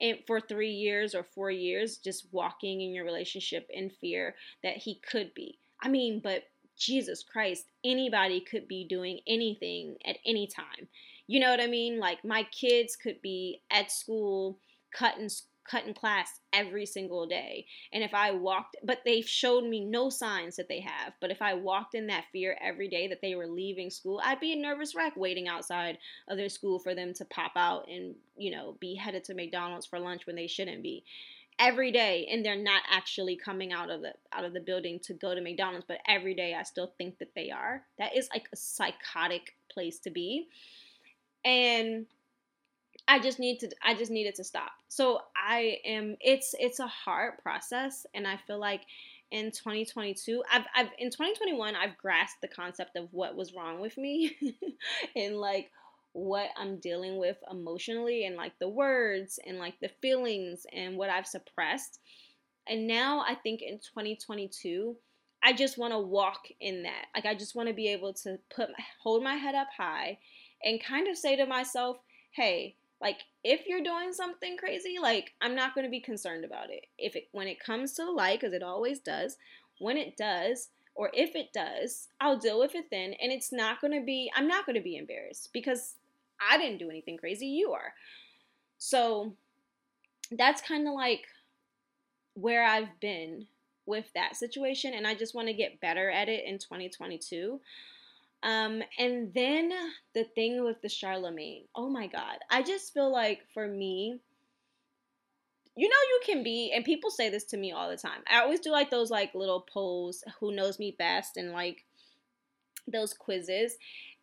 and 0.00 0.18
for 0.26 0.40
three 0.40 0.72
years 0.72 1.14
or 1.14 1.22
four 1.22 1.50
years 1.50 1.98
just 1.98 2.26
walking 2.32 2.80
in 2.80 2.92
your 2.92 3.04
relationship 3.04 3.66
in 3.70 3.90
fear 3.90 4.34
that 4.62 4.76
he 4.76 5.00
could 5.10 5.32
be. 5.34 5.58
I 5.80 5.88
mean, 5.88 6.20
but 6.22 6.44
Jesus 6.76 7.22
Christ, 7.22 7.66
anybody 7.84 8.40
could 8.40 8.66
be 8.66 8.84
doing 8.84 9.20
anything 9.26 9.96
at 10.04 10.16
any 10.26 10.46
time. 10.46 10.88
You 11.26 11.40
know 11.40 11.50
what 11.50 11.60
I 11.60 11.66
mean? 11.68 11.98
Like 11.98 12.24
my 12.24 12.42
kids 12.44 12.96
could 12.96 13.22
be 13.22 13.60
at 13.70 13.90
school 13.90 14.58
cutting 14.94 15.30
cut 15.68 15.86
in 15.86 15.94
class 15.94 16.40
every 16.52 16.86
single 16.86 17.26
day. 17.26 17.66
And 17.92 18.02
if 18.02 18.14
I 18.14 18.30
walked, 18.32 18.76
but 18.82 19.00
they've 19.04 19.28
showed 19.28 19.64
me 19.64 19.84
no 19.84 20.10
signs 20.10 20.56
that 20.56 20.68
they 20.68 20.80
have. 20.80 21.14
But 21.20 21.30
if 21.30 21.40
I 21.42 21.54
walked 21.54 21.94
in 21.94 22.06
that 22.08 22.26
fear 22.32 22.56
every 22.60 22.88
day 22.88 23.08
that 23.08 23.20
they 23.20 23.34
were 23.34 23.46
leaving 23.46 23.90
school, 23.90 24.20
I'd 24.24 24.40
be 24.40 24.52
a 24.52 24.56
nervous 24.56 24.94
wreck 24.94 25.14
waiting 25.16 25.48
outside 25.48 25.98
of 26.28 26.36
their 26.36 26.48
school 26.48 26.78
for 26.78 26.94
them 26.94 27.14
to 27.14 27.24
pop 27.24 27.52
out 27.56 27.88
and, 27.88 28.14
you 28.36 28.50
know, 28.50 28.76
be 28.80 28.94
headed 28.94 29.24
to 29.24 29.34
McDonald's 29.34 29.86
for 29.86 29.98
lunch 29.98 30.26
when 30.26 30.36
they 30.36 30.46
shouldn't 30.46 30.82
be. 30.82 31.04
Every 31.58 31.92
day, 31.92 32.26
and 32.32 32.44
they're 32.44 32.60
not 32.60 32.82
actually 32.90 33.36
coming 33.36 33.72
out 33.72 33.88
of 33.88 34.00
the 34.00 34.14
out 34.32 34.44
of 34.44 34.54
the 34.54 34.60
building 34.60 34.98
to 35.04 35.14
go 35.14 35.36
to 35.36 35.40
McDonald's, 35.40 35.84
but 35.86 36.00
every 36.08 36.34
day 36.34 36.52
I 36.52 36.64
still 36.64 36.92
think 36.98 37.18
that 37.18 37.32
they 37.36 37.52
are. 37.52 37.82
That 37.96 38.16
is 38.16 38.28
like 38.32 38.48
a 38.52 38.56
psychotic 38.56 39.54
place 39.70 40.00
to 40.00 40.10
be. 40.10 40.48
And 41.44 42.06
I 43.06 43.18
just 43.18 43.38
need 43.38 43.58
to 43.60 43.70
I 43.82 43.94
just 43.94 44.10
needed 44.10 44.34
to 44.36 44.44
stop. 44.44 44.72
So 44.88 45.20
I 45.36 45.78
am 45.84 46.16
it's 46.20 46.54
it's 46.58 46.80
a 46.80 46.86
hard 46.86 47.38
process 47.42 48.06
and 48.14 48.26
I 48.26 48.38
feel 48.46 48.58
like 48.58 48.82
in 49.30 49.50
2022 49.50 50.42
I've 50.50 50.64
I've 50.74 50.88
in 50.98 51.10
2021 51.10 51.74
I've 51.74 51.98
grasped 51.98 52.40
the 52.40 52.48
concept 52.48 52.96
of 52.96 53.08
what 53.12 53.36
was 53.36 53.52
wrong 53.54 53.80
with 53.80 53.96
me 53.98 54.36
and 55.16 55.36
like 55.36 55.70
what 56.12 56.50
I'm 56.56 56.78
dealing 56.78 57.18
with 57.18 57.36
emotionally 57.50 58.24
and 58.24 58.36
like 58.36 58.52
the 58.58 58.68
words 58.68 59.38
and 59.46 59.58
like 59.58 59.74
the 59.80 59.90
feelings 60.00 60.64
and 60.72 60.96
what 60.96 61.10
I've 61.10 61.26
suppressed. 61.26 61.98
And 62.68 62.86
now 62.86 63.20
I 63.20 63.34
think 63.34 63.60
in 63.60 63.78
2022 63.78 64.96
I 65.42 65.52
just 65.52 65.76
want 65.76 65.92
to 65.92 65.98
walk 65.98 66.46
in 66.58 66.84
that. 66.84 67.06
Like 67.14 67.26
I 67.26 67.34
just 67.34 67.54
want 67.54 67.68
to 67.68 67.74
be 67.74 67.88
able 67.88 68.14
to 68.14 68.38
put 68.54 68.70
hold 69.02 69.22
my 69.22 69.34
head 69.34 69.54
up 69.54 69.68
high 69.76 70.18
and 70.62 70.82
kind 70.82 71.06
of 71.06 71.18
say 71.18 71.36
to 71.36 71.44
myself, 71.44 71.98
"Hey, 72.30 72.76
like 73.00 73.20
if 73.42 73.66
you're 73.66 73.82
doing 73.82 74.12
something 74.12 74.56
crazy, 74.56 74.96
like 75.00 75.34
I'm 75.40 75.54
not 75.54 75.74
going 75.74 75.84
to 75.84 75.90
be 75.90 76.00
concerned 76.00 76.44
about 76.44 76.70
it. 76.70 76.86
If 76.98 77.16
it 77.16 77.28
when 77.32 77.46
it 77.46 77.60
comes 77.60 77.94
to 77.94 78.04
the 78.04 78.10
light 78.10 78.40
cuz 78.40 78.52
it 78.52 78.62
always 78.62 78.98
does, 78.98 79.36
when 79.78 79.96
it 79.96 80.16
does 80.16 80.70
or 80.94 81.10
if 81.12 81.34
it 81.34 81.52
does, 81.52 82.08
I'll 82.20 82.38
deal 82.38 82.58
with 82.58 82.74
it 82.74 82.90
then 82.90 83.14
and 83.14 83.32
it's 83.32 83.52
not 83.52 83.80
going 83.80 83.92
to 83.92 84.04
be 84.04 84.30
I'm 84.34 84.48
not 84.48 84.66
going 84.66 84.76
to 84.76 84.82
be 84.82 84.96
embarrassed 84.96 85.50
because 85.52 85.96
I 86.40 86.56
didn't 86.58 86.78
do 86.78 86.90
anything 86.90 87.16
crazy, 87.16 87.46
you 87.46 87.72
are. 87.72 87.94
So 88.78 89.34
that's 90.30 90.62
kind 90.62 90.88
of 90.88 90.94
like 90.94 91.26
where 92.34 92.64
I've 92.64 93.00
been 93.00 93.46
with 93.86 94.06
that 94.14 94.36
situation 94.36 94.94
and 94.94 95.06
I 95.06 95.14
just 95.14 95.34
want 95.34 95.48
to 95.48 95.54
get 95.54 95.80
better 95.80 96.10
at 96.10 96.28
it 96.28 96.44
in 96.44 96.58
2022. 96.58 97.60
Um, 98.44 98.82
and 98.98 99.32
then 99.32 99.72
the 100.14 100.24
thing 100.24 100.62
with 100.62 100.82
the 100.82 100.88
Charlamagne, 100.88 101.64
oh 101.74 101.88
my 101.88 102.06
God. 102.06 102.36
I 102.50 102.62
just 102.62 102.92
feel 102.92 103.10
like 103.10 103.40
for 103.54 103.66
me, 103.66 104.20
you 105.76 105.88
know 105.88 105.96
you 105.96 106.20
can 106.24 106.44
be 106.44 106.70
and 106.72 106.84
people 106.84 107.10
say 107.10 107.30
this 107.30 107.44
to 107.44 107.56
me 107.56 107.72
all 107.72 107.88
the 107.88 107.96
time. 107.96 108.20
I 108.30 108.42
always 108.42 108.60
do 108.60 108.70
like 108.70 108.90
those 108.90 109.10
like 109.10 109.34
little 109.34 109.62
polls 109.62 110.22
who 110.38 110.54
knows 110.54 110.78
me 110.78 110.94
best 110.96 111.36
and 111.38 111.52
like 111.52 111.84
those 112.86 113.14
quizzes. 113.14 113.76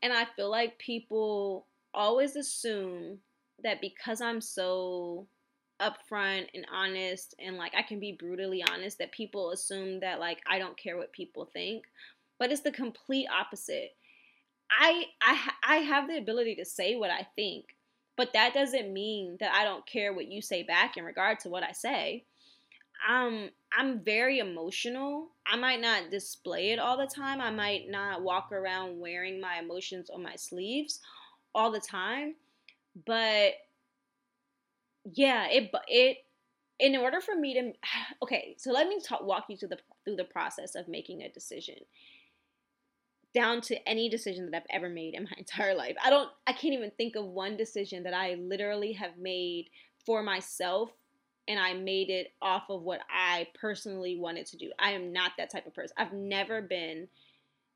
And 0.04 0.13
i 0.13 0.25
feel 0.36 0.50
like 0.50 0.78
people 0.78 1.68
always 1.94 2.36
assume 2.36 3.20
that 3.63 3.82
because 3.82 4.22
i'm 4.22 4.40
so 4.40 5.28
upfront 5.80 6.46
and 6.54 6.66
honest 6.74 7.36
and 7.38 7.58
like 7.58 7.74
i 7.75 7.82
can 7.82 8.00
be 8.00 8.18
brutally 8.18 8.63
honest 8.72 8.98
that 8.98 9.12
people 9.12 9.51
assume 9.51 10.00
that 10.00 10.20
like 10.20 10.40
i 10.48 10.58
don't 10.58 10.78
care 10.78 10.98
what 10.98 11.12
people 11.12 11.50
think. 11.51 11.84
But 12.40 12.51
it's 12.51 12.62
the 12.62 12.72
complete 12.72 13.28
opposite 13.28 13.92
I 14.80 15.06
I 15.22 15.50
I 15.63 15.75
have 15.78 16.08
the 16.08 16.18
ability 16.18 16.56
to 16.56 16.66
say 16.66 16.96
what 16.96 17.12
I 17.12 17.28
think, 17.36 17.66
but 18.18 18.34
that 18.34 18.54
doesn't 18.54 18.94
mean 18.94 19.38
that 19.40 19.54
I 19.54 19.63
don't 19.63 19.86
care 19.86 20.13
what 20.13 20.28
you 20.28 20.42
say 20.42 20.63
back 20.63 20.98
in 20.98 21.04
regard 21.04 21.40
to 21.42 21.50
what 21.50 21.63
I 21.63 21.72
say. 21.72 22.25
Um, 23.10 23.50
I'm 23.75 24.04
very 24.04 24.40
emotional. 24.40 25.30
I 25.46 25.56
might 25.56 25.82
not 25.82 26.12
display 26.12 26.72
it 26.72 26.80
all 26.80 26.98
the 26.98 27.08
time. 27.08 27.42
I 27.42 27.50
might 27.50 27.90
not 27.90 28.22
walk 28.22 28.51
around 28.51 29.00
wearing 29.00 29.42
my 29.42 29.60
emotions 29.60 30.10
on 30.10 30.22
my 30.22 30.36
sleeves 30.36 31.00
all 31.56 31.72
the 31.72 31.80
time, 31.80 32.36
but 33.06 33.54
yeah, 35.13 35.48
it 35.50 35.72
it 35.88 36.18
in 36.80 36.96
order 36.96 37.22
for 37.22 37.36
me 37.36 37.54
to 37.54 37.74
okay, 38.24 38.56
so 38.58 38.72
let 38.72 38.88
me 38.88 39.00
talk 39.01 39.24
walk 39.24 39.46
you 39.50 39.58
through 39.58 39.70
the 39.70 39.80
through 40.06 40.16
the 40.16 40.24
process 40.24 40.75
of 40.75 40.88
making 40.88 41.22
a 41.22 41.30
decision 41.30 41.75
down 43.33 43.61
to 43.61 43.88
any 43.88 44.09
decision 44.09 44.50
that 44.50 44.57
I've 44.57 44.75
ever 44.75 44.89
made 44.89 45.13
in 45.13 45.23
my 45.23 45.31
entire 45.38 45.75
life. 45.75 45.95
I 46.03 46.09
don't 46.09 46.29
I 46.47 46.53
can't 46.53 46.73
even 46.73 46.91
think 46.91 47.15
of 47.15 47.25
one 47.25 47.57
decision 47.57 48.03
that 48.03 48.13
I 48.13 48.35
literally 48.35 48.93
have 48.93 49.17
made 49.17 49.69
for 50.05 50.23
myself 50.23 50.91
and 51.47 51.59
I 51.59 51.73
made 51.73 52.09
it 52.09 52.33
off 52.41 52.63
of 52.69 52.83
what 52.83 53.01
I 53.09 53.47
personally 53.59 54.17
wanted 54.17 54.45
to 54.47 54.57
do. 54.57 54.71
I 54.79 54.91
am 54.91 55.11
not 55.11 55.33
that 55.38 55.51
type 55.51 55.65
of 55.65 55.73
person. 55.73 55.95
I've 55.97 56.13
never 56.13 56.61
been 56.61 57.07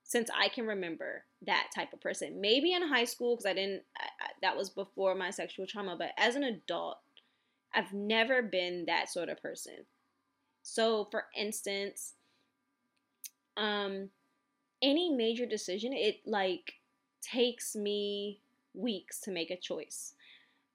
since 0.03 0.29
I 0.38 0.50
can 0.50 0.67
remember 0.67 1.24
that 1.47 1.69
type 1.75 1.91
of 1.91 2.00
person. 2.00 2.39
Maybe 2.39 2.74
in 2.74 2.88
high 2.88 3.05
school 3.05 3.35
because 3.35 3.50
I 3.50 3.53
didn't 3.53 3.83
I, 3.97 4.27
that 4.41 4.55
was 4.55 4.69
before 4.69 5.15
my 5.15 5.31
sexual 5.31 5.65
trauma, 5.65 5.95
but 5.97 6.12
as 6.17 6.35
an 6.35 6.43
adult, 6.43 7.00
I've 7.74 7.91
never 7.91 8.41
been 8.41 8.85
that 8.85 9.09
sort 9.09 9.29
of 9.29 9.41
person. 9.41 9.85
So, 10.62 11.07
for 11.12 11.25
instance, 11.35 12.13
um 13.57 14.09
any 14.86 15.10
major 15.10 15.48
decision, 15.48 15.92
it 15.94 16.22
like 16.25 16.74
takes 17.22 17.75
me 17.75 18.39
weeks 18.75 19.20
to 19.22 19.32
make 19.32 19.50
a 19.50 19.58
choice. 19.58 20.13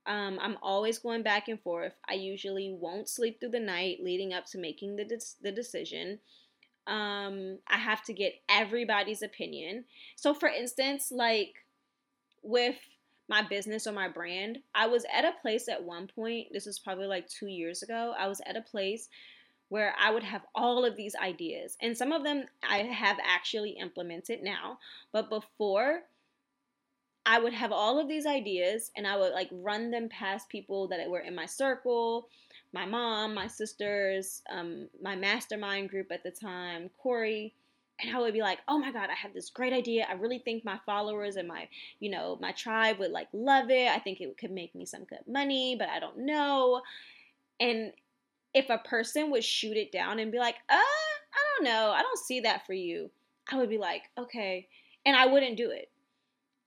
Um, 0.07 0.39
I'm 0.43 0.57
always 0.63 0.99
going 0.99 1.23
back 1.23 1.49
and 1.49 1.61
forth. 1.61 1.93
I 2.09 2.15
usually 2.15 2.77
won't 2.77 3.09
sleep 3.09 3.39
through 3.39 3.51
the 3.51 3.61
night 3.61 3.99
leading 4.03 4.33
up 4.33 4.47
to 4.47 4.59
making 4.59 4.97
the, 4.97 5.05
de- 5.05 5.21
the 5.43 5.53
decision. 5.53 6.19
Um, 6.87 7.59
I 7.69 7.77
have 7.77 8.03
to 8.05 8.13
get 8.13 8.35
everybody's 8.49 9.23
opinion. 9.23 9.85
So, 10.17 10.35
for 10.35 10.49
instance, 10.49 11.13
like 11.13 11.55
with 12.43 12.77
my 13.29 13.43
business 13.43 13.87
or 13.87 13.93
my 13.93 14.09
brand, 14.09 14.59
I 14.75 14.89
was 14.89 15.07
at 15.15 15.25
a 15.25 15.35
place 15.41 15.69
at 15.69 15.85
one 15.85 16.09
point, 16.09 16.49
this 16.51 16.67
was 16.67 16.81
probably 16.81 17.07
like 17.07 17.29
two 17.29 17.47
years 17.47 17.83
ago, 17.85 18.13
I 18.19 18.27
was 18.27 18.41
at 18.45 18.57
a 18.57 18.63
place 18.63 19.09
where 19.71 19.95
I 19.99 20.13
would 20.13 20.23
have 20.23 20.43
all 20.55 20.85
of 20.85 20.97
these 20.97 21.17
ideas. 21.17 21.77
And 21.81 21.97
some 21.97 22.13
of 22.13 22.23
them 22.23 22.45
I 22.69 22.79
have 22.79 23.19
actually 23.25 23.71
implemented 23.71 24.43
now. 24.43 24.79
But 25.13 25.31
before, 25.31 26.03
I 27.25 27.39
would 27.39 27.55
have 27.55 27.73
all 27.73 27.99
of 27.99 28.09
these 28.09 28.27
ideas 28.27 28.91
and 28.97 29.07
I 29.07 29.17
would 29.17 29.33
like 29.33 29.49
run 29.51 29.91
them 29.91 30.09
past 30.09 30.49
people 30.49 30.89
that 30.89 31.09
were 31.09 31.21
in 31.21 31.35
my 31.35 31.47
circle 31.47 32.29
my 32.73 32.87
mom, 32.87 33.35
my 33.35 33.47
sisters, 33.47 34.43
um, 34.51 34.89
my 35.03 35.17
mastermind 35.17 35.91
group 35.91 36.13
at 36.13 36.23
the 36.23 36.31
time, 36.31 36.91
Corey. 36.99 37.55
And 38.01 38.17
I 38.17 38.21
would 38.21 38.33
be 38.33 38.41
like, 38.41 38.61
oh 38.67 38.79
my 38.79 38.93
God, 38.93 39.11
I 39.11 39.15
have 39.15 39.35
this 39.35 39.51
great 39.51 39.73
idea. 39.73 40.07
I 40.09 40.15
really 40.15 40.39
think 40.39 40.65
my 40.65 40.79
followers 40.87 41.37
and 41.37 41.47
my, 41.47 41.69
you 41.99 42.11
know, 42.11 42.39
my 42.41 42.53
tribe 42.53 42.99
would 42.99 43.11
like 43.11 43.29
love 43.33 43.71
it. 43.71 43.91
I 43.91 43.99
think 43.99 44.21
it 44.21 44.39
could 44.39 44.53
make 44.53 44.75
me 44.75 44.87
some 44.87 45.05
good 45.05 45.27
money, 45.27 45.77
but 45.79 45.89
I 45.89 46.01
don't 46.01 46.19
know. 46.19 46.81
And 47.59 47.93
if 48.55 48.69
a 48.71 48.79
person 48.79 49.31
would 49.31 49.45
shoot 49.45 49.77
it 49.77 49.93
down 49.93 50.19
and 50.19 50.33
be 50.33 50.39
like, 50.39 50.57
uh, 50.69 50.75
I 50.75 51.39
don't 51.57 51.65
know, 51.65 51.91
I 51.91 52.03
don't 52.03 52.19
see 52.19 52.41
that 52.41 52.67
for 52.67 52.73
you, 52.73 53.11
I 53.51 53.57
would 53.57 53.71
be 53.71 53.79
like, 53.79 54.03
okay. 54.19 54.69
And 55.07 55.17
I 55.17 55.27
wouldn't 55.27 55.57
do 55.57 55.71
it. 55.71 55.91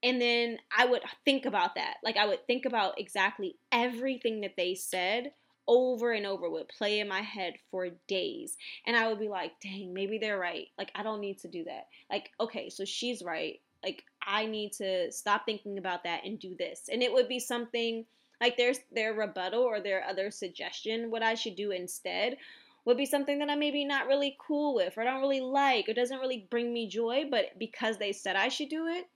And 0.01 0.21
then 0.21 0.59
I 0.75 0.85
would 0.85 1.01
think 1.23 1.45
about 1.45 1.75
that. 1.75 1.95
Like, 2.03 2.17
I 2.17 2.25
would 2.25 2.45
think 2.45 2.65
about 2.65 2.99
exactly 2.99 3.55
everything 3.71 4.41
that 4.41 4.55
they 4.57 4.75
said 4.75 5.31
over 5.67 6.11
and 6.11 6.25
over, 6.25 6.49
would 6.49 6.67
play 6.67 6.99
in 6.99 7.07
my 7.07 7.21
head 7.21 7.53
for 7.71 7.89
days. 8.07 8.57
And 8.85 8.95
I 8.95 9.07
would 9.07 9.19
be 9.19 9.29
like, 9.29 9.53
dang, 9.61 9.93
maybe 9.93 10.17
they're 10.17 10.39
right. 10.39 10.67
Like, 10.77 10.91
I 10.95 11.03
don't 11.03 11.21
need 11.21 11.39
to 11.39 11.47
do 11.47 11.63
that. 11.65 11.87
Like, 12.09 12.31
okay, 12.39 12.69
so 12.69 12.85
she's 12.85 13.23
right. 13.23 13.59
Like, 13.83 14.03
I 14.25 14.45
need 14.45 14.73
to 14.73 15.11
stop 15.11 15.45
thinking 15.45 15.77
about 15.77 16.03
that 16.03 16.25
and 16.25 16.39
do 16.39 16.55
this. 16.57 16.89
And 16.91 17.01
it 17.01 17.13
would 17.13 17.27
be 17.27 17.39
something 17.39 18.05
like 18.43 18.57
there's 18.57 18.79
their 18.91 19.13
rebuttal 19.13 19.61
or 19.61 19.79
their 19.79 20.03
other 20.03 20.29
suggestion 20.29 21.09
what 21.09 21.23
I 21.23 21.33
should 21.33 21.55
do 21.55 21.71
instead 21.71 22.35
would 22.83 22.97
be 22.97 23.05
something 23.05 23.39
that 23.39 23.49
I'm 23.49 23.59
maybe 23.59 23.85
not 23.85 24.07
really 24.07 24.35
cool 24.37 24.75
with 24.75 24.97
or 24.97 25.05
don't 25.05 25.21
really 25.21 25.39
like 25.39 25.87
or 25.87 25.93
doesn't 25.93 26.19
really 26.19 26.45
bring 26.49 26.73
me 26.73 26.89
joy, 26.89 27.23
but 27.31 27.57
because 27.57 27.97
they 27.97 28.11
said 28.11 28.35
I 28.35 28.49
should 28.49 28.67
do 28.67 28.87
it, 28.87 29.07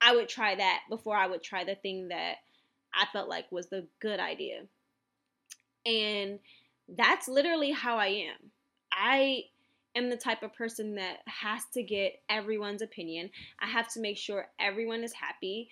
I 0.00 0.14
would 0.14 0.28
try 0.28 0.54
that 0.54 0.82
before 0.88 1.16
I 1.16 1.26
would 1.26 1.42
try 1.42 1.64
the 1.64 1.74
thing 1.74 2.08
that 2.08 2.36
I 2.94 3.06
felt 3.12 3.28
like 3.28 3.50
was 3.50 3.66
the 3.66 3.88
good 3.98 4.20
idea. 4.20 4.62
And 5.84 6.38
that's 6.96 7.26
literally 7.26 7.72
how 7.72 7.96
I 7.96 8.06
am. 8.06 8.52
I 8.92 9.46
am 9.96 10.10
the 10.10 10.16
type 10.16 10.44
of 10.44 10.54
person 10.54 10.94
that 10.94 11.16
has 11.26 11.64
to 11.74 11.82
get 11.82 12.22
everyone's 12.28 12.82
opinion. 12.82 13.30
I 13.60 13.66
have 13.66 13.88
to 13.94 14.00
make 14.00 14.18
sure 14.18 14.46
everyone 14.60 15.02
is 15.02 15.12
happy. 15.12 15.70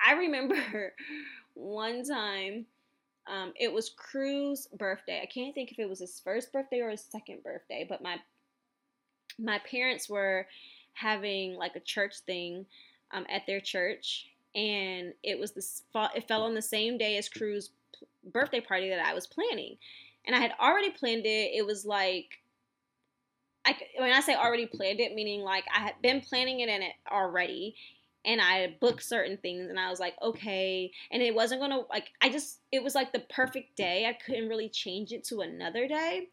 I 0.00 0.12
remember 0.12 0.54
one 1.56 2.04
time 2.04 2.66
um, 3.26 3.52
it 3.58 3.72
was 3.72 3.90
Crew's 3.90 4.68
birthday. 4.78 5.20
I 5.22 5.26
can't 5.26 5.54
think 5.54 5.72
if 5.72 5.78
it 5.78 5.88
was 5.88 5.98
his 5.98 6.20
first 6.20 6.52
birthday 6.52 6.80
or 6.80 6.90
his 6.90 7.02
second 7.02 7.42
birthday, 7.42 7.84
but 7.88 8.02
my 8.02 8.16
my 9.38 9.60
parents 9.70 10.08
were 10.08 10.46
having 10.94 11.56
like 11.56 11.76
a 11.76 11.80
church 11.80 12.20
thing 12.24 12.64
um, 13.12 13.26
at 13.28 13.42
their 13.46 13.60
church, 13.60 14.28
and 14.54 15.12
it 15.22 15.38
was 15.38 15.52
this 15.52 15.82
it 16.14 16.28
fell 16.28 16.42
on 16.42 16.54
the 16.54 16.62
same 16.62 16.98
day 16.98 17.16
as 17.16 17.28
Crew's 17.28 17.70
birthday 18.32 18.60
party 18.60 18.88
that 18.90 19.04
I 19.04 19.14
was 19.14 19.26
planning, 19.26 19.76
and 20.24 20.36
I 20.36 20.38
had 20.38 20.52
already 20.60 20.90
planned 20.90 21.26
it. 21.26 21.50
It 21.52 21.66
was 21.66 21.84
like 21.84 22.28
I, 23.64 23.76
when 23.98 24.12
I 24.12 24.20
say 24.20 24.36
already 24.36 24.66
planned 24.66 25.00
it, 25.00 25.14
meaning 25.14 25.40
like 25.40 25.64
I 25.74 25.80
had 25.80 25.94
been 26.00 26.20
planning 26.20 26.60
it 26.60 26.68
in 26.68 26.82
it 26.82 26.92
already, 27.10 27.74
and 28.26 28.40
I 28.40 28.76
booked 28.80 29.04
certain 29.04 29.38
things 29.38 29.70
and 29.70 29.78
I 29.78 29.88
was 29.88 30.00
like, 30.00 30.14
okay. 30.20 30.90
And 31.12 31.22
it 31.22 31.34
wasn't 31.34 31.60
gonna 31.60 31.82
like 31.88 32.08
I 32.20 32.28
just 32.28 32.60
it 32.72 32.82
was 32.82 32.94
like 32.94 33.12
the 33.12 33.24
perfect 33.30 33.76
day. 33.76 34.06
I 34.06 34.12
couldn't 34.12 34.48
really 34.48 34.68
change 34.68 35.12
it 35.12 35.24
to 35.28 35.40
another 35.40 35.86
day. 35.86 36.28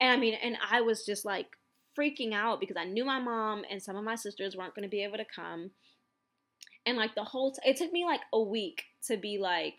And 0.00 0.10
I 0.10 0.16
mean, 0.16 0.34
and 0.42 0.58
I 0.70 0.80
was 0.80 1.06
just 1.06 1.24
like 1.24 1.46
freaking 1.98 2.34
out 2.34 2.60
because 2.60 2.76
I 2.76 2.84
knew 2.84 3.04
my 3.04 3.20
mom 3.20 3.62
and 3.70 3.82
some 3.82 3.96
of 3.96 4.04
my 4.04 4.16
sisters 4.16 4.56
weren't 4.56 4.74
gonna 4.74 4.88
be 4.88 5.04
able 5.04 5.16
to 5.18 5.24
come. 5.24 5.70
And 6.84 6.98
like 6.98 7.14
the 7.14 7.24
whole 7.24 7.52
t- 7.52 7.68
it 7.68 7.76
took 7.76 7.92
me 7.92 8.04
like 8.04 8.20
a 8.32 8.42
week 8.42 8.82
to 9.06 9.16
be 9.16 9.38
like, 9.38 9.74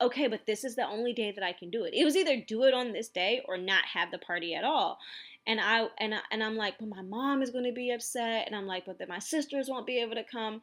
okay, 0.00 0.26
but 0.28 0.46
this 0.46 0.64
is 0.64 0.76
the 0.76 0.86
only 0.86 1.12
day 1.12 1.32
that 1.32 1.44
I 1.44 1.52
can 1.52 1.70
do 1.70 1.84
it. 1.84 1.94
It 1.94 2.04
was 2.04 2.16
either 2.16 2.36
do 2.36 2.64
it 2.64 2.74
on 2.74 2.92
this 2.92 3.08
day 3.08 3.42
or 3.46 3.56
not 3.58 3.84
have 3.84 4.10
the 4.10 4.18
party 4.18 4.54
at 4.54 4.64
all 4.64 4.98
and 5.46 5.60
I 5.60 5.86
and 5.98 6.14
I, 6.14 6.20
and 6.30 6.42
I'm 6.42 6.56
like, 6.56 6.78
but 6.78 6.88
my 6.88 7.02
mom 7.02 7.42
is 7.42 7.50
going 7.50 7.64
to 7.64 7.72
be 7.72 7.90
upset, 7.90 8.46
and 8.46 8.54
I'm 8.54 8.66
like, 8.66 8.86
but 8.86 8.98
then 8.98 9.08
my 9.08 9.18
sisters 9.18 9.68
won't 9.68 9.86
be 9.86 9.98
able 10.00 10.14
to 10.14 10.24
come. 10.24 10.60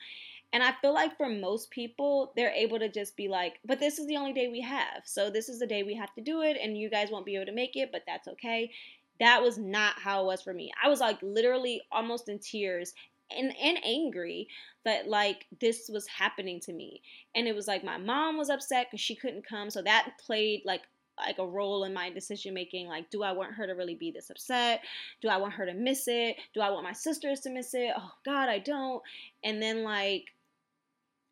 And 0.54 0.64
I 0.64 0.72
feel 0.82 0.94
like 0.94 1.18
for 1.18 1.28
most 1.28 1.72
people, 1.72 2.32
they're 2.38 2.54
able 2.54 2.80
to 2.80 2.88
just 2.88 3.18
be 3.18 3.28
like, 3.28 3.60
but 3.66 3.80
this 3.80 4.00
is 4.00 4.08
the 4.08 4.16
only 4.16 4.32
day 4.32 4.48
we 4.48 4.62
have. 4.62 5.02
So 5.04 5.30
this 5.30 5.50
is 5.50 5.60
the 5.60 5.68
day 5.68 5.84
we 5.84 5.96
have 5.96 6.14
to 6.14 6.22
do 6.22 6.42
it, 6.42 6.58
and 6.62 6.78
you 6.78 6.90
guys 6.90 7.10
won't 7.12 7.26
be 7.26 7.36
able 7.36 7.48
to 7.48 7.52
make 7.52 7.76
it, 7.76 7.92
but 7.92 8.04
that's 8.08 8.28
okay. 8.30 8.72
That 9.20 9.42
was 9.42 9.58
not 9.58 10.00
how 10.00 10.22
it 10.22 10.26
was 10.26 10.42
for 10.42 10.54
me. 10.54 10.72
I 10.82 10.88
was 10.88 11.00
like 11.00 11.18
literally 11.22 11.82
almost 11.92 12.30
in 12.30 12.40
tears 12.40 12.94
and, 13.36 13.54
and 13.62 13.78
angry 13.84 14.48
that 14.86 15.08
like 15.08 15.46
this 15.60 15.90
was 15.92 16.08
happening 16.08 16.60
to 16.62 16.74
me. 16.74 17.02
And 17.36 17.48
it 17.48 17.56
was 17.56 17.68
like 17.68 17.84
my 17.84 17.98
mom 17.98 18.38
was 18.38 18.50
upset 18.50 18.88
because 18.88 19.02
she 19.02 19.16
couldn't 19.16 19.48
come. 19.48 19.70
So 19.70 19.82
that 19.82 20.12
played 20.26 20.62
like 20.66 20.82
like 21.20 21.40
a 21.40 21.46
role 21.46 21.84
in 21.84 21.94
my 21.94 22.12
decision 22.12 22.54
making 22.54 22.88
like 22.88 23.10
do 23.10 23.24
i 23.24 23.32
want 23.32 23.52
her 23.54 23.66
to 23.66 23.74
really 23.74 23.96
be 23.96 24.12
this 24.12 24.30
upset? 24.30 24.82
Do 25.22 25.30
i 25.30 25.38
want 25.38 25.54
her 25.54 25.66
to 25.66 25.74
miss 25.74 26.08
it? 26.08 26.38
Do 26.54 26.62
i 26.62 26.70
want 26.70 26.84
my 26.84 26.94
sisters 26.94 27.40
to 27.42 27.50
miss 27.50 27.74
it? 27.74 27.92
Oh 27.98 28.12
god 28.24 28.50
i 28.50 28.60
don't. 28.60 29.02
And 29.44 29.62
then 29.62 29.84
like 29.84 30.26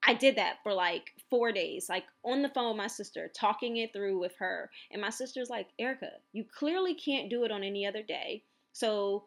i 0.08 0.14
did 0.14 0.36
that 0.38 0.56
for 0.64 0.74
like 0.74 1.12
four 1.30 1.52
days 1.52 1.88
like 1.88 2.06
on 2.24 2.42
the 2.42 2.50
phone 2.50 2.70
with 2.70 2.78
my 2.78 2.88
sister 2.88 3.32
talking 3.34 3.78
it 3.78 3.94
through 3.94 4.20
with 4.20 4.36
her. 4.40 4.70
And 4.92 5.02
my 5.02 5.12
sister's 5.12 5.50
like 5.50 5.68
erica 5.80 6.10
you 6.34 6.44
clearly 6.44 6.96
can't 6.96 7.30
do 7.30 7.44
it 7.44 7.52
on 7.52 7.64
any 7.64 7.86
other 7.86 8.04
day. 8.04 8.44
So 8.74 9.26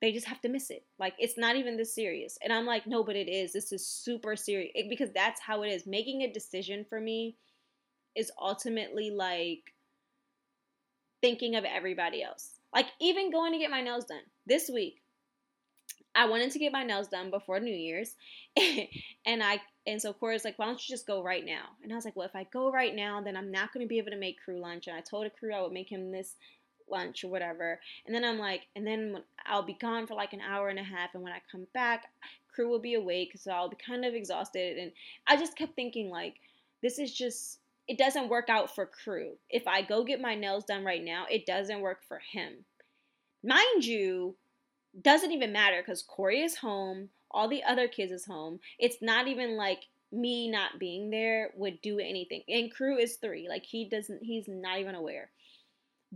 they 0.00 0.12
just 0.12 0.26
have 0.26 0.40
to 0.40 0.48
miss 0.48 0.70
it 0.70 0.84
like 0.98 1.14
it's 1.18 1.38
not 1.38 1.56
even 1.56 1.76
this 1.76 1.94
serious 1.94 2.38
and 2.42 2.52
i'm 2.52 2.66
like 2.66 2.86
no 2.86 3.02
but 3.02 3.16
it 3.16 3.28
is 3.28 3.52
this 3.52 3.72
is 3.72 3.86
super 3.86 4.36
serious 4.36 4.72
because 4.88 5.10
that's 5.14 5.40
how 5.40 5.62
it 5.62 5.68
is 5.68 5.86
making 5.86 6.22
a 6.22 6.32
decision 6.32 6.84
for 6.88 7.00
me 7.00 7.36
is 8.16 8.32
ultimately 8.40 9.10
like 9.10 9.74
thinking 11.20 11.56
of 11.56 11.64
everybody 11.64 12.22
else. 12.22 12.50
Like 12.74 12.86
even 13.00 13.30
going 13.30 13.52
to 13.52 13.58
get 13.58 13.70
my 13.70 13.80
nails 13.80 14.06
done 14.06 14.22
this 14.46 14.70
week. 14.72 15.02
I 16.14 16.26
wanted 16.28 16.50
to 16.52 16.58
get 16.58 16.72
my 16.72 16.82
nails 16.82 17.08
done 17.08 17.30
before 17.30 17.60
New 17.60 17.74
Year's, 17.74 18.16
and 19.26 19.42
I 19.42 19.60
and 19.86 20.00
so 20.00 20.14
Corey's 20.14 20.46
like, 20.46 20.58
"Why 20.58 20.64
don't 20.64 20.88
you 20.88 20.94
just 20.94 21.06
go 21.06 21.22
right 21.22 21.44
now?" 21.44 21.64
And 21.82 21.92
I 21.92 21.94
was 21.94 22.06
like, 22.06 22.16
"Well, 22.16 22.26
if 22.26 22.34
I 22.34 22.46
go 22.50 22.72
right 22.72 22.94
now, 22.94 23.20
then 23.20 23.36
I'm 23.36 23.50
not 23.50 23.72
going 23.72 23.84
to 23.84 23.88
be 23.88 23.98
able 23.98 24.12
to 24.12 24.16
make 24.16 24.42
crew 24.42 24.58
lunch." 24.58 24.86
And 24.86 24.96
I 24.96 25.02
told 25.02 25.26
a 25.26 25.30
crew 25.30 25.54
I 25.54 25.60
would 25.60 25.72
make 25.72 25.92
him 25.92 26.10
this 26.10 26.36
lunch 26.90 27.24
or 27.24 27.28
whatever. 27.28 27.80
And 28.06 28.14
then 28.14 28.24
I'm 28.24 28.38
like, 28.38 28.62
and 28.74 28.86
then 28.86 29.22
I'll 29.44 29.62
be 29.62 29.74
gone 29.74 30.06
for 30.06 30.14
like 30.14 30.32
an 30.32 30.40
hour 30.40 30.68
and 30.68 30.78
a 30.78 30.84
half, 30.84 31.14
and 31.14 31.22
when 31.22 31.32
I 31.32 31.40
come 31.50 31.66
back, 31.74 32.06
crew 32.52 32.68
will 32.68 32.78
be 32.78 32.94
awake, 32.94 33.32
so 33.36 33.52
I'll 33.52 33.68
be 33.68 33.76
kind 33.76 34.04
of 34.04 34.14
exhausted. 34.14 34.78
And 34.78 34.92
I 35.26 35.36
just 35.36 35.56
kept 35.56 35.76
thinking 35.76 36.10
like, 36.10 36.34
this 36.82 36.98
is 36.98 37.12
just 37.12 37.58
it 37.88 37.98
doesn't 37.98 38.28
work 38.28 38.48
out 38.48 38.74
for 38.74 38.84
crew. 38.84 39.32
If 39.48 39.66
I 39.68 39.82
go 39.82 40.02
get 40.02 40.20
my 40.20 40.34
nails 40.34 40.64
done 40.64 40.84
right 40.84 41.04
now, 41.04 41.26
it 41.30 41.46
doesn't 41.46 41.80
work 41.80 42.00
for 42.08 42.20
him. 42.32 42.64
Mind 43.44 43.84
you, 43.84 44.34
doesn't 45.00 45.30
even 45.30 45.52
matter 45.52 45.82
because 45.82 46.02
Corey 46.02 46.40
is 46.40 46.56
home, 46.56 47.10
all 47.30 47.48
the 47.48 47.62
other 47.62 47.86
kids 47.86 48.10
is 48.10 48.24
home. 48.24 48.60
It's 48.78 48.96
not 49.00 49.28
even 49.28 49.56
like 49.56 49.84
me 50.10 50.50
not 50.50 50.78
being 50.78 51.10
there 51.10 51.50
would 51.54 51.80
do 51.82 51.98
anything. 51.98 52.42
And 52.48 52.72
crew 52.72 52.98
is 52.98 53.16
three. 53.16 53.48
Like 53.48 53.64
he 53.64 53.84
doesn't, 53.84 54.22
he's 54.22 54.48
not 54.48 54.80
even 54.80 54.94
aware. 54.94 55.30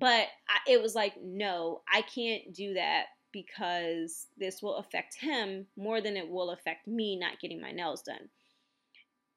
But 0.01 0.29
I, 0.49 0.59
it 0.67 0.83
was 0.83 0.95
like, 0.95 1.15
no, 1.23 1.83
I 1.93 2.03
can't 2.03 2.55
do 2.55 2.75
that 2.75 3.05
because 3.33 4.27
this 4.39 4.63
will 4.63 4.77
affect 4.77 5.15
him 5.15 5.67
more 5.77 6.01
than 6.01 6.17
it 6.17 6.29
will 6.29 6.51
affect 6.51 6.89
me 6.89 7.17
not 7.17 7.39
getting 7.39 7.61
my 7.61 7.71
nails 7.71 8.03
done. 8.03 8.29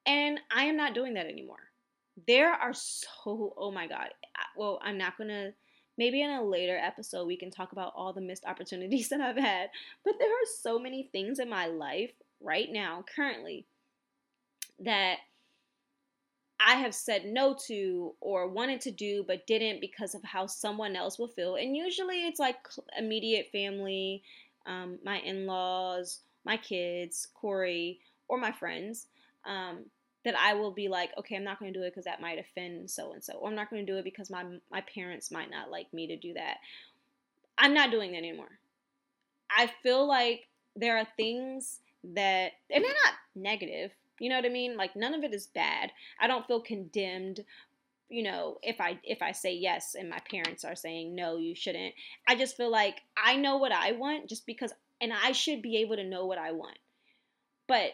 And 0.05 0.39
I 0.51 0.63
am 0.65 0.77
not 0.77 0.95
doing 0.95 1.13
that 1.13 1.27
anymore. 1.27 1.69
There 2.27 2.51
are 2.51 2.73
so, 2.73 3.53
oh 3.57 3.71
my 3.71 3.87
God. 3.87 4.09
Well, 4.55 4.79
I'm 4.81 4.97
not 4.97 5.17
going 5.17 5.29
to, 5.29 5.53
maybe 5.97 6.21
in 6.21 6.31
a 6.31 6.43
later 6.43 6.77
episode, 6.77 7.27
we 7.27 7.37
can 7.37 7.51
talk 7.51 7.73
about 7.73 7.93
all 7.95 8.13
the 8.13 8.21
missed 8.21 8.45
opportunities 8.45 9.09
that 9.09 9.21
I've 9.21 9.37
had. 9.37 9.69
But 10.03 10.15
there 10.19 10.31
are 10.31 10.47
so 10.61 10.79
many 10.79 11.09
things 11.11 11.39
in 11.39 11.49
my 11.49 11.67
life 11.67 12.11
right 12.41 12.69
now, 12.71 13.03
currently, 13.15 13.65
that 14.79 15.17
I 16.59 16.75
have 16.75 16.95
said 16.95 17.25
no 17.25 17.55
to 17.67 18.13
or 18.21 18.47
wanted 18.47 18.81
to 18.81 18.91
do 18.91 19.23
but 19.27 19.47
didn't 19.47 19.81
because 19.81 20.15
of 20.15 20.23
how 20.23 20.47
someone 20.47 20.95
else 20.95 21.19
will 21.19 21.27
feel. 21.27 21.55
And 21.55 21.75
usually 21.75 22.25
it's 22.25 22.39
like 22.39 22.57
immediate 22.97 23.49
family, 23.51 24.23
um, 24.65 24.99
my 25.03 25.19
in 25.19 25.45
laws, 25.45 26.21
my 26.45 26.57
kids, 26.57 27.27
Corey, 27.33 27.99
or 28.27 28.37
my 28.37 28.51
friends. 28.51 29.07
Um, 29.45 29.85
that 30.23 30.35
I 30.39 30.53
will 30.53 30.71
be 30.71 30.87
like, 30.87 31.11
okay, 31.17 31.35
I'm 31.35 31.43
not 31.43 31.59
going 31.59 31.73
to 31.73 31.77
do 31.77 31.83
it 31.83 31.91
because 31.91 32.05
that 32.05 32.21
might 32.21 32.39
offend 32.39 32.89
so 32.89 33.11
and 33.11 33.21
so, 33.21 33.33
or 33.33 33.49
I'm 33.49 33.55
not 33.55 33.69
going 33.69 33.85
to 33.85 33.91
do 33.91 33.97
it 33.97 34.05
because 34.05 34.29
my 34.29 34.45
my 34.71 34.81
parents 34.81 35.31
might 35.31 35.51
not 35.51 35.69
like 35.69 35.93
me 35.93 36.07
to 36.07 36.15
do 36.15 36.33
that. 36.35 36.57
I'm 37.57 37.73
not 37.73 37.91
doing 37.91 38.11
that 38.11 38.19
anymore. 38.19 38.59
I 39.49 39.69
feel 39.83 40.07
like 40.07 40.47
there 40.75 40.97
are 40.97 41.07
things 41.17 41.79
that, 42.03 42.53
and 42.69 42.83
they're 42.83 42.93
not 43.05 43.13
negative. 43.35 43.91
You 44.23 44.29
know 44.29 44.37
what 44.37 44.45
I 44.45 44.49
mean? 44.49 44.77
Like 44.77 44.95
none 44.95 45.13
of 45.13 45.25
it 45.25 45.33
is 45.33 45.47
bad. 45.47 45.91
I 46.17 46.27
don't 46.27 46.47
feel 46.47 46.61
condemned 46.61 47.41
you 48.09 48.21
know 48.21 48.57
if 48.61 48.79
i 48.79 48.99
if 49.03 49.21
i 49.21 49.31
say 49.31 49.53
yes 49.53 49.95
and 49.97 50.09
my 50.09 50.19
parents 50.29 50.63
are 50.63 50.75
saying 50.75 51.15
no 51.15 51.37
you 51.37 51.55
shouldn't 51.55 51.95
i 52.27 52.35
just 52.35 52.55
feel 52.55 52.69
like 52.69 53.01
i 53.17 53.35
know 53.35 53.57
what 53.57 53.71
i 53.71 53.93
want 53.93 54.29
just 54.29 54.45
because 54.45 54.71
and 55.01 55.11
i 55.11 55.31
should 55.31 55.61
be 55.61 55.77
able 55.77 55.95
to 55.95 56.03
know 56.03 56.25
what 56.25 56.37
i 56.37 56.51
want 56.51 56.77
but 57.67 57.93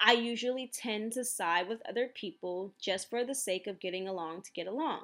i 0.00 0.12
usually 0.12 0.68
tend 0.74 1.12
to 1.12 1.24
side 1.24 1.68
with 1.68 1.80
other 1.88 2.08
people 2.12 2.72
just 2.80 3.08
for 3.08 3.24
the 3.24 3.34
sake 3.34 3.66
of 3.66 3.78
getting 3.78 4.08
along 4.08 4.42
to 4.42 4.52
get 4.52 4.66
along 4.66 5.02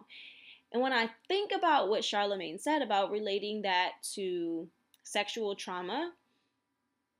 and 0.72 0.82
when 0.82 0.92
i 0.92 1.08
think 1.28 1.52
about 1.54 1.88
what 1.88 2.02
charlamagne 2.02 2.60
said 2.60 2.82
about 2.82 3.12
relating 3.12 3.62
that 3.62 3.92
to 4.02 4.66
sexual 5.04 5.54
trauma 5.54 6.10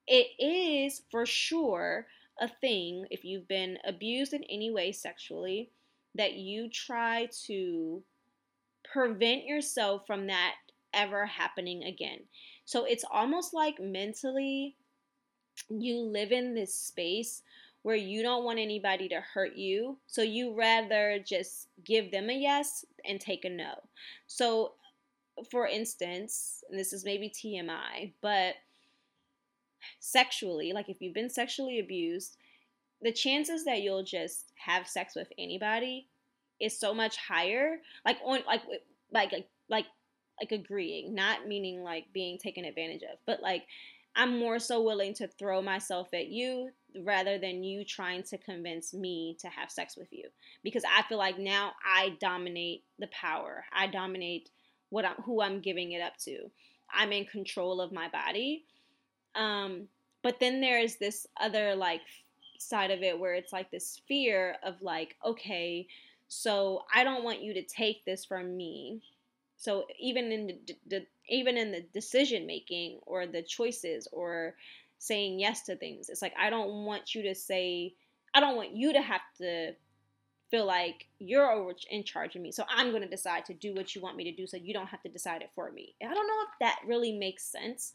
it 0.09 0.29
is 0.42 1.02
for 1.11 1.26
sure 1.26 2.07
a 2.40 2.49
thing 2.49 3.07
if 3.11 3.25
you've 3.25 3.49
been 3.49 3.79
abused 3.87 4.33
in 4.33 4.44
any 4.44 4.70
way 4.70 4.92
sexually 4.92 5.70
that 6.14 6.35
you 6.35 6.68
try 6.68 7.29
to 7.46 8.03
prevent 8.85 9.44
yourself 9.44 10.07
from 10.07 10.27
that 10.27 10.55
ever 10.94 11.27
happening 11.27 11.85
again. 11.85 12.20
So 12.64 12.85
it's 12.85 13.05
almost 13.11 13.55
like 13.55 13.81
mentally 13.81 14.77
you 15.68 16.01
live 16.01 16.33
in 16.33 16.55
this 16.55 16.75
space 16.75 17.42
where 17.83 17.96
you 17.96 18.22
don't 18.22 18.44
want 18.44 18.59
anybody 18.59 19.09
to 19.09 19.20
hurt 19.20 19.57
you. 19.57 19.96
So 20.07 20.22
you 20.22 20.55
rather 20.55 21.20
just 21.25 21.68
give 21.85 22.11
them 22.11 22.31
a 22.31 22.33
yes 22.33 22.85
and 23.05 23.20
take 23.20 23.44
a 23.44 23.51
no. 23.51 23.75
So 24.27 24.72
for 25.51 25.66
instance, 25.66 26.64
and 26.70 26.79
this 26.79 26.92
is 26.92 27.05
maybe 27.05 27.29
TMI, 27.31 28.12
but 28.22 28.55
sexually, 30.01 30.72
like 30.72 30.88
if 30.88 31.01
you've 31.01 31.14
been 31.14 31.31
sexually 31.31 31.79
abused, 31.79 32.37
the 33.03 33.12
chances 33.12 33.64
that 33.64 33.83
you'll 33.83 34.05
just 34.05 34.53
have 34.64 34.88
sex 34.88 35.14
with 35.14 35.29
anybody 35.38 36.09
is 36.61 36.79
so 36.79 36.94
much 36.94 37.16
higher. 37.16 37.77
Like 38.05 38.18
on 38.25 38.40
like 38.46 38.62
like 39.12 39.33
like 39.68 39.87
like 40.40 40.53
agreeing, 40.53 41.14
not 41.14 41.46
meaning 41.46 41.83
like 41.83 42.05
being 42.12 42.38
taken 42.38 42.64
advantage 42.64 43.03
of, 43.03 43.18
but 43.27 43.42
like 43.42 43.64
I'm 44.14 44.38
more 44.38 44.59
so 44.59 44.83
willing 44.83 45.12
to 45.14 45.29
throw 45.29 45.61
myself 45.61 46.09
at 46.14 46.29
you 46.29 46.70
rather 47.05 47.38
than 47.38 47.62
you 47.62 47.85
trying 47.85 48.22
to 48.22 48.38
convince 48.38 48.94
me 48.94 49.37
to 49.40 49.49
have 49.49 49.70
sex 49.70 49.96
with 49.96 50.09
you 50.11 50.29
because 50.64 50.83
I 50.85 51.03
feel 51.03 51.18
like 51.18 51.38
now 51.38 51.72
I 51.85 52.16
dominate 52.18 52.85
the 52.99 53.09
power. 53.09 53.64
I 53.75 53.87
dominate 53.87 54.49
what 54.88 55.05
I'm 55.05 55.16
who 55.25 55.42
I'm 55.42 55.61
giving 55.61 55.92
it 55.92 56.01
up 56.01 56.16
to. 56.25 56.51
I'm 56.92 57.12
in 57.12 57.27
control 57.27 57.81
of 57.81 57.92
my 57.92 58.09
body 58.09 58.64
um, 59.37 59.88
but 60.22 60.40
then 60.40 60.61
there's 60.61 60.96
this 60.96 61.27
other 61.40 61.75
like 61.75 62.01
side 62.59 62.90
of 62.90 63.03
it 63.03 63.18
where 63.18 63.35
it's 63.35 63.53
like 63.53 63.70
this 63.70 64.01
fear 64.09 64.57
of 64.62 64.81
like, 64.83 65.16
okay, 65.25 65.87
so 66.29 66.85
I 66.92 67.05
don't 67.05 67.25
want 67.25 67.42
you 67.42 67.55
to 67.55 67.62
take 67.62 68.05
this 68.05 68.25
from 68.25 68.57
me. 68.57 69.03
So 69.57 69.85
even 70.01 70.33
in 70.33 70.46
the, 70.46 70.77
the 70.88 71.07
even 71.29 71.57
in 71.57 71.72
the 71.72 71.85
decision 71.94 72.46
making 72.46 73.01
or 73.07 73.27
the 73.27 73.42
choices 73.42 74.09
or 74.12 74.55
saying 74.99 75.38
yes 75.38 75.62
to 75.64 75.77
things, 75.77 76.09
it's 76.09 76.22
like 76.22 76.35
I 76.38 76.51
don't 76.51 76.85
want 76.85 77.14
you 77.14 77.22
to 77.22 77.35
say 77.35 77.94
I 78.35 78.40
don't 78.40 78.57
want 78.57 78.72
you 78.72 78.92
to 78.92 79.01
have 79.01 79.22
to 79.38 79.72
feel 80.51 80.66
like 80.66 81.07
you're 81.18 81.51
over 81.51 81.75
in 81.90 82.05
charge 82.05 82.37
of 82.37 82.42
me. 82.42 82.53
So 82.53 82.64
I'm 82.68 82.90
going 82.90 83.03
to 83.03 83.09
decide 83.09 83.44
to 83.46 83.55
do 83.55 83.75
what 83.75 83.94
you 83.94 84.01
want 84.01 84.16
me 84.16 84.25
to 84.25 84.33
do 84.33 84.46
so 84.46 84.57
you 84.57 84.75
don't 84.75 84.87
have 84.87 85.03
to 85.03 85.09
decide 85.09 85.42
it 85.42 85.51
for 85.55 85.70
me. 85.72 85.94
I 86.03 86.12
don't 86.12 86.27
know 86.27 86.42
if 86.42 86.59
that 86.61 86.79
really 86.87 87.12
makes 87.12 87.44
sense. 87.44 87.92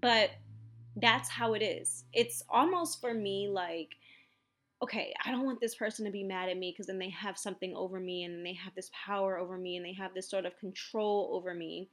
But 0.00 0.30
that's 0.96 1.28
how 1.28 1.54
it 1.54 1.62
is. 1.62 2.04
It's 2.12 2.42
almost 2.48 3.00
for 3.00 3.12
me 3.12 3.48
like, 3.48 3.96
okay, 4.82 5.14
I 5.24 5.30
don't 5.30 5.44
want 5.44 5.60
this 5.60 5.74
person 5.74 6.04
to 6.04 6.10
be 6.10 6.24
mad 6.24 6.48
at 6.48 6.58
me 6.58 6.70
because 6.72 6.86
then 6.86 6.98
they 6.98 7.10
have 7.10 7.38
something 7.38 7.74
over 7.74 7.98
me 7.98 8.24
and 8.24 8.44
they 8.44 8.52
have 8.54 8.74
this 8.74 8.90
power 9.06 9.38
over 9.38 9.56
me 9.56 9.76
and 9.76 9.84
they 9.84 9.94
have 9.94 10.14
this 10.14 10.28
sort 10.28 10.44
of 10.44 10.58
control 10.58 11.30
over 11.32 11.54
me. 11.54 11.88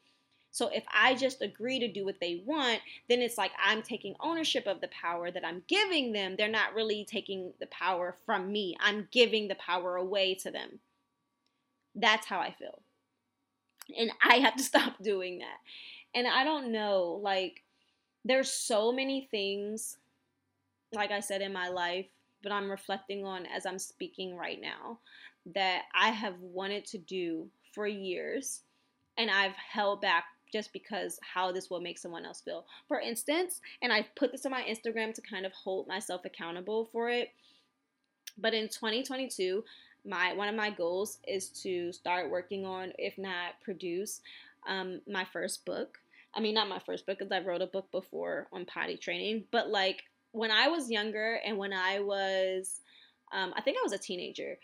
So 0.52 0.68
if 0.68 0.84
I 0.94 1.16
just 1.16 1.42
agree 1.42 1.80
to 1.80 1.92
do 1.92 2.06
what 2.06 2.20
they 2.20 2.44
want, 2.46 2.80
then 3.10 3.22
it's 3.22 3.38
like 3.40 3.52
I'm 3.62 3.82
taking 3.82 4.16
ownership 4.20 4.68
of 4.68 4.82
the 4.82 4.90
power 4.90 5.32
that 5.32 5.46
I'm 5.46 5.64
giving 5.68 6.12
them. 6.12 6.36
They're 6.38 6.48
not 6.48 6.76
really 6.76 7.06
taking 7.10 7.54
the 7.60 7.68
power 7.68 8.16
from 8.26 8.52
me. 8.52 8.76
I'm 8.80 9.08
giving 9.12 9.48
the 9.48 9.56
power 9.56 9.96
away 9.96 10.36
to 10.36 10.52
them. 10.52 10.80
That's 11.96 12.28
how 12.28 12.40
I 12.40 12.54
feel. 12.54 12.84
And 13.98 14.12
I 14.24 14.36
have 14.36 14.56
to 14.58 14.64
stop 14.64 15.02
doing 15.02 15.40
that. 15.40 15.58
And 16.14 16.28
I 16.28 16.44
don't 16.44 16.72
know, 16.72 17.20
like, 17.24 17.63
there's 18.26 18.52
so 18.52 18.92
many 18.92 19.28
things, 19.32 19.98
like 20.94 21.12
I 21.12 21.20
said, 21.20 21.42
in 21.42 21.54
my 21.54 21.70
life, 21.70 22.08
but 22.42 22.52
I'm 22.52 22.70
reflecting 22.70 23.26
on 23.26 23.46
as 23.46 23.66
I'm 23.66 23.80
speaking 23.80 24.36
right 24.36 24.60
now, 24.62 25.00
that 25.56 25.84
I 25.96 26.10
have 26.10 26.40
wanted 26.40 26.86
to 26.88 26.98
do 26.98 27.48
for 27.74 27.88
years 27.88 28.62
and 29.18 29.30
I've 29.30 29.56
held 29.56 30.02
back 30.02 30.26
just 30.52 30.72
because 30.72 31.20
how 31.22 31.52
this 31.52 31.70
will 31.70 31.82
make 31.82 31.98
someone 31.98 32.26
else 32.26 32.42
feel. 32.42 32.66
For 32.88 33.00
instance, 33.00 33.60
and 33.82 33.92
I've 33.92 34.14
put 34.16 34.32
this 34.32 34.46
on 34.46 34.52
my 34.52 34.64
Instagram 34.64 35.14
to 35.16 35.22
kind 35.22 35.46
of 35.46 35.52
hold 35.52 35.88
myself 35.88 36.22
accountable 36.26 36.90
for 36.92 37.10
it. 37.10 37.30
But 38.38 38.54
in 38.54 38.70
2022, 38.70 39.64
my 40.06 40.34
one 40.34 40.48
of 40.48 40.56
my 40.56 40.70
goals 40.70 41.18
is 41.28 41.50
to 41.64 41.92
start 41.92 42.30
working 42.30 42.66
on, 42.66 42.94
if 42.98 43.18
not 43.18 43.62
produce, 43.64 44.22
um, 44.68 45.02
my 45.08 45.26
first 45.26 45.66
book. 45.66 45.98
I 46.36 46.40
mean, 46.40 46.56
not 46.56 46.70
my 46.70 46.80
first 46.80 47.06
book 47.06 47.20
because 47.20 47.32
I 47.32 47.46
wrote 47.46 47.62
a 47.62 47.68
book 47.68 47.92
before 47.92 48.48
on 48.52 48.66
potty 48.66 48.98
training, 48.98 49.46
but 49.52 49.70
like 49.70 50.04
when 50.32 50.52
I 50.52 50.68
was 50.68 50.90
younger 50.90 51.40
and 51.46 51.58
when 51.58 51.74
I 51.74 52.00
was, 52.00 52.82
um, 53.32 53.54
I 53.56 53.62
think 53.62 53.78
I 53.78 53.84
was 53.84 53.94
a 53.94 53.98
teenager, 53.98 54.58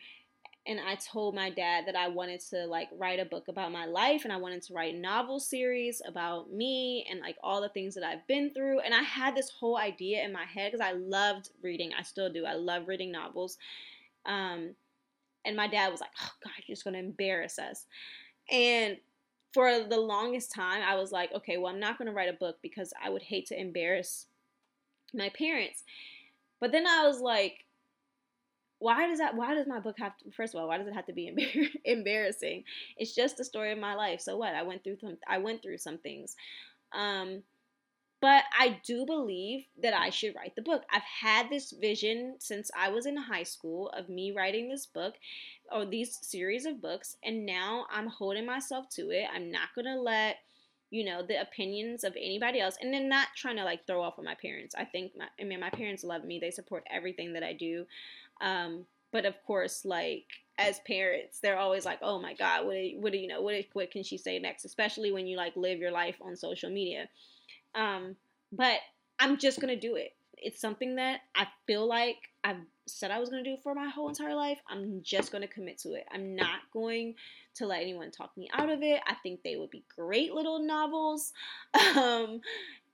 and 0.69 0.79
I 0.79 0.95
told 0.95 1.34
my 1.34 1.49
dad 1.49 1.86
that 1.88 1.95
I 1.95 2.10
wanted 2.10 2.41
to 2.51 2.65
like 2.65 2.89
write 2.97 3.19
a 3.19 3.25
book 3.25 3.47
about 3.47 3.71
my 3.71 3.86
life 3.86 4.23
and 4.23 4.32
I 4.32 4.38
wanted 4.38 4.62
to 4.63 4.73
write 4.73 4.93
a 4.93 4.97
novel 4.97 5.39
series 5.39 6.01
about 6.05 6.51
me 6.51 7.08
and 7.10 7.21
like 7.21 7.38
all 7.41 7.62
the 7.62 7.69
things 7.69 7.95
that 7.95 8.03
I've 8.03 8.25
been 8.27 8.53
through. 8.53 8.82
And 8.82 8.93
I 8.93 9.01
had 9.01 9.36
this 9.36 9.49
whole 9.49 9.77
idea 9.77 10.23
in 10.23 10.32
my 10.32 10.43
head 10.43 10.71
because 10.71 10.86
I 10.86 10.91
loved 10.91 11.49
reading. 11.63 11.91
I 11.97 12.03
still 12.03 12.32
do. 12.32 12.45
I 12.45 12.53
love 12.53 12.88
reading 12.88 13.12
novels. 13.12 13.58
Um, 14.25 14.75
and 15.45 15.55
my 15.55 15.67
dad 15.67 15.91
was 15.91 16.01
like, 16.01 16.12
"Oh 16.21 16.32
God, 16.43 16.53
you're 16.67 16.75
just 16.75 16.84
gonna 16.84 16.99
embarrass 16.99 17.58
us." 17.58 17.88
And 18.51 18.97
for 19.53 19.83
the 19.83 19.99
longest 19.99 20.53
time, 20.53 20.81
I 20.88 20.95
was 20.95 21.12
like, 21.12 21.31
okay, 21.33 21.57
well, 21.57 21.73
I'm 21.73 21.79
not 21.79 21.97
going 21.97 22.07
to 22.07 22.13
write 22.13 22.29
a 22.29 22.33
book 22.33 22.57
because 22.62 22.93
I 23.03 23.09
would 23.09 23.23
hate 23.23 23.47
to 23.47 23.59
embarrass 23.59 24.27
my 25.13 25.29
parents. 25.29 25.83
But 26.59 26.71
then 26.71 26.85
I 26.85 27.05
was 27.07 27.19
like, 27.19 27.65
why 28.79 29.07
does 29.07 29.19
that? 29.19 29.35
Why 29.35 29.55
does 29.55 29.67
my 29.67 29.79
book 29.79 29.97
have 29.99 30.17
to? 30.19 30.31
First 30.31 30.53
of 30.53 30.62
all, 30.62 30.67
why 30.67 30.77
does 30.77 30.88
it 30.88 30.93
have 30.93 31.07
to 31.07 31.13
be 31.13 31.69
embarrassing? 31.85 32.63
It's 32.97 33.13
just 33.13 33.38
the 33.38 33.43
story 33.43 33.71
of 33.71 33.77
my 33.77 33.93
life. 33.95 34.21
So 34.21 34.38
what? 34.38 34.55
I 34.55 34.63
went 34.63 34.83
through 34.83 34.97
some. 35.01 35.17
I 35.27 35.39
went 35.39 35.62
through 35.62 35.79
some 35.79 35.97
things. 35.97 36.35
Um, 36.93 37.43
but 38.21 38.43
I 38.57 38.81
do 38.85 39.05
believe 39.05 39.65
that 39.81 39.93
I 39.93 40.09
should 40.09 40.35
write 40.35 40.55
the 40.55 40.62
book. 40.62 40.83
I've 40.91 41.01
had 41.21 41.49
this 41.49 41.71
vision 41.71 42.35
since 42.39 42.69
I 42.77 42.89
was 42.89 43.05
in 43.05 43.15
high 43.15 43.43
school 43.43 43.89
of 43.89 44.09
me 44.09 44.31
writing 44.31 44.69
this 44.69 44.85
book 44.85 45.15
or 45.71 45.86
these 45.86 46.17
series 46.21 46.65
of 46.65 46.82
books, 46.82 47.17
and 47.23 47.45
now 47.45 47.86
I'm 47.91 48.08
holding 48.08 48.45
myself 48.45 48.89
to 48.91 49.10
it. 49.10 49.27
I'm 49.34 49.51
not 49.51 49.69
going 49.75 49.86
to 49.86 49.99
let 49.99 50.38
you 50.91 51.05
know 51.05 51.21
the 51.21 51.39
opinions 51.39 52.03
of 52.03 52.15
anybody 52.15 52.60
else 52.60 52.75
and 52.82 52.91
then 52.91 53.08
not 53.08 53.27
trying 53.36 53.58
to 53.58 53.63
like 53.63 53.86
throw 53.86 54.01
off 54.01 54.17
on 54.17 54.25
my 54.25 54.34
parents 54.34 54.73
i 54.75 54.84
think 54.84 55.12
my, 55.15 55.25
i 55.39 55.43
mean 55.43 55.60
my 55.60 55.69
parents 55.69 56.03
love 56.03 56.23
me 56.23 56.39
they 56.39 56.49
support 56.49 56.84
everything 56.89 57.34
that 57.34 57.43
i 57.43 57.53
do 57.53 57.86
um, 58.41 58.86
but 59.12 59.23
of 59.23 59.36
course 59.45 59.86
like 59.86 60.25
as 60.60 60.79
parents. 60.82 61.39
They're 61.39 61.58
always 61.58 61.86
like, 61.86 61.99
"Oh 62.01 62.19
my 62.19 62.34
God, 62.34 62.65
what? 62.65 62.73
Do, 62.73 62.97
what 62.99 63.12
do 63.13 63.17
you 63.17 63.27
know? 63.27 63.41
What? 63.41 63.65
What 63.73 63.91
can 63.91 64.03
she 64.03 64.17
say 64.17 64.38
next?" 64.38 64.65
Especially 64.65 65.12
when 65.12 65.25
you 65.25 65.38
like 65.38 65.55
live 65.55 65.79
your 65.79 65.91
life 65.91 66.17
on 66.21 66.36
social 66.36 66.69
media. 66.69 67.10
Um, 67.73 68.17
but 68.51 68.79
I'm 69.17 69.38
just 69.38 69.60
gonna 69.62 69.79
do 69.79 69.95
it. 69.95 70.13
It's 70.38 70.62
something 70.62 70.95
that 70.97 71.21
I 71.34 71.47
feel 71.65 71.88
like 71.88 72.28
I've 72.43 72.62
said 72.88 73.12
I 73.12 73.19
was 73.19 73.30
gonna 73.30 73.43
do 73.43 73.58
for 73.62 73.75
my 73.75 73.89
whole 73.89 74.10
entire 74.10 74.36
life. 74.36 74.60
I'm 74.69 75.02
just 75.04 75.32
gonna 75.32 75.47
commit 75.47 75.78
to 75.80 75.93
it. 75.93 76.06
I'm 76.12 76.36
not 76.36 76.62
going 76.71 77.15
to 77.56 77.65
let 77.65 77.82
anyone 77.82 78.12
talk 78.12 78.36
me 78.38 78.49
out 78.54 78.69
of 78.69 78.82
it. 78.82 79.02
I 79.08 79.15
think 79.15 79.43
they 79.43 79.58
would 79.58 79.69
be 79.69 79.84
great 79.95 80.34
little 80.34 80.60
novels. 80.60 81.34
Um, 81.95 82.41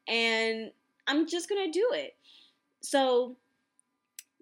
and 0.08 0.71
I'm 1.08 1.27
just 1.27 1.49
gonna 1.49 1.71
do 1.71 1.89
it. 1.93 2.15
So 2.81 3.36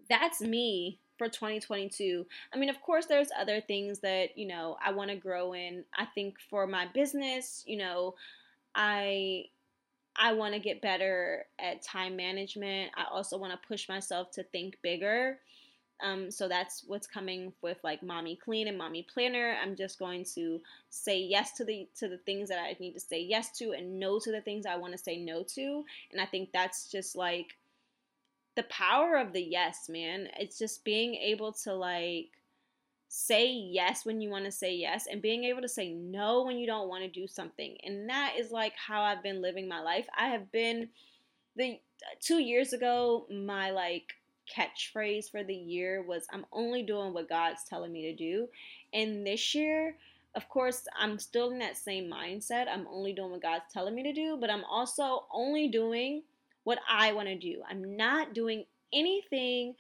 that's 0.10 0.42
me 0.42 1.00
for 1.18 1.28
2022. 1.28 2.26
I 2.54 2.58
mean, 2.58 2.70
of 2.70 2.82
course, 2.82 3.06
there's 3.06 3.30
other 3.40 3.62
things 3.62 4.00
that, 4.00 4.38
you 4.38 4.48
know, 4.48 4.78
I 4.84 4.92
want 4.92 5.10
to 5.10 5.16
grow 5.16 5.54
in. 5.54 5.84
I 5.96 6.06
think 6.06 6.36
for 6.50 6.68
my 6.68 6.88
business, 6.94 7.64
you 7.66 7.78
know, 7.78 8.16
I 8.76 9.46
I 10.16 10.34
want 10.34 10.54
to 10.54 10.60
get 10.60 10.82
better 10.82 11.46
at 11.60 11.82
time 11.82 12.16
management. 12.16 12.92
I 12.96 13.06
also 13.12 13.38
want 13.38 13.52
to 13.52 13.68
push 13.68 13.90
myself 13.90 14.32
to 14.32 14.44
think 14.44 14.78
bigger. 14.82 15.40
Um, 16.04 16.30
so 16.32 16.48
that's 16.48 16.84
what's 16.86 17.08
coming 17.08 17.54
with 17.62 17.78
like 17.84 18.04
mommy 18.04 18.36
clean 18.36 18.68
and 18.68 18.78
mommy 18.78 19.04
planner. 19.12 19.56
I'm 19.62 19.76
just 19.76 20.00
going 20.00 20.26
to 20.36 20.60
say 20.90 21.20
yes 21.20 21.54
to 21.54 21.66
the 21.66 21.88
to 22.00 22.08
the 22.08 22.18
things 22.18 22.50
that 22.50 22.60
I 22.60 22.76
need 22.80 22.94
to 22.94 23.00
say 23.00 23.22
yes 23.22 23.58
to 23.60 23.72
and 23.72 24.00
no 24.00 24.20
to 24.20 24.32
the 24.32 24.42
things 24.42 24.66
I 24.66 24.76
want 24.76 24.94
to 24.94 24.98
say 24.98 25.18
no 25.18 25.44
to. 25.56 25.86
And 26.12 26.20
I 26.20 26.26
think 26.26 26.50
that's 26.52 26.92
just 26.92 27.16
like 27.16 27.58
the 28.56 28.64
power 28.64 29.16
of 29.16 29.34
the 29.34 29.42
yes, 29.42 29.88
man. 29.90 30.28
It's 30.38 30.60
just 30.60 30.84
being 30.84 31.16
able 31.16 31.54
to 31.64 31.74
like 31.74 32.30
say 33.16 33.46
yes 33.48 34.08
when 34.08 34.20
you 34.20 34.32
want 34.32 34.44
to 34.44 34.52
say 34.52 34.74
yes 34.74 35.06
and 35.06 35.22
being 35.22 35.44
able 35.44 35.62
to 35.62 35.70
say 35.70 35.94
no 35.94 36.44
when 36.44 36.58
you 36.58 36.66
don't 36.66 36.90
want 36.90 37.04
to 37.04 37.08
do 37.08 37.28
something. 37.28 37.78
And 37.84 38.10
that 38.10 38.34
is 38.40 38.50
like 38.50 38.74
how 38.76 39.04
I've 39.04 39.22
been 39.22 39.40
living 39.40 39.68
my 39.68 39.82
life. 39.82 40.08
I 40.18 40.30
have 40.30 40.52
been 40.52 40.90
the 41.56 41.80
2 42.22 42.40
years 42.40 42.74
ago 42.74 43.28
my 43.30 43.70
like 43.70 44.14
catchphrase 44.52 45.30
for 45.30 45.44
the 45.44 45.54
year 45.54 46.02
was 46.02 46.26
I'm 46.34 46.48
only 46.52 46.82
doing 46.82 47.14
what 47.14 47.30
God's 47.30 47.64
telling 47.70 47.92
me 47.92 48.02
to 48.12 48.16
do. 48.16 48.48
And 48.94 49.28
this 49.28 49.54
year, 49.54 49.96
of 50.34 50.50
course, 50.50 50.88
I'm 51.00 51.20
still 51.20 51.52
in 51.52 51.60
that 51.60 51.78
same 51.78 52.10
mindset. 52.10 52.66
I'm 52.68 52.88
only 52.92 53.14
doing 53.14 53.30
what 53.30 53.44
God's 53.44 53.72
telling 53.72 53.94
me 53.94 54.02
to 54.02 54.14
do, 54.14 54.38
but 54.42 54.50
I'm 54.50 54.64
also 54.64 55.26
only 55.32 55.68
doing 55.68 56.24
what 56.64 56.80
I 56.90 57.14
want 57.14 57.28
to 57.28 57.38
do. 57.38 57.62
I'm 57.70 57.96
not 57.96 58.34
doing 58.34 58.66
anything 58.92 59.76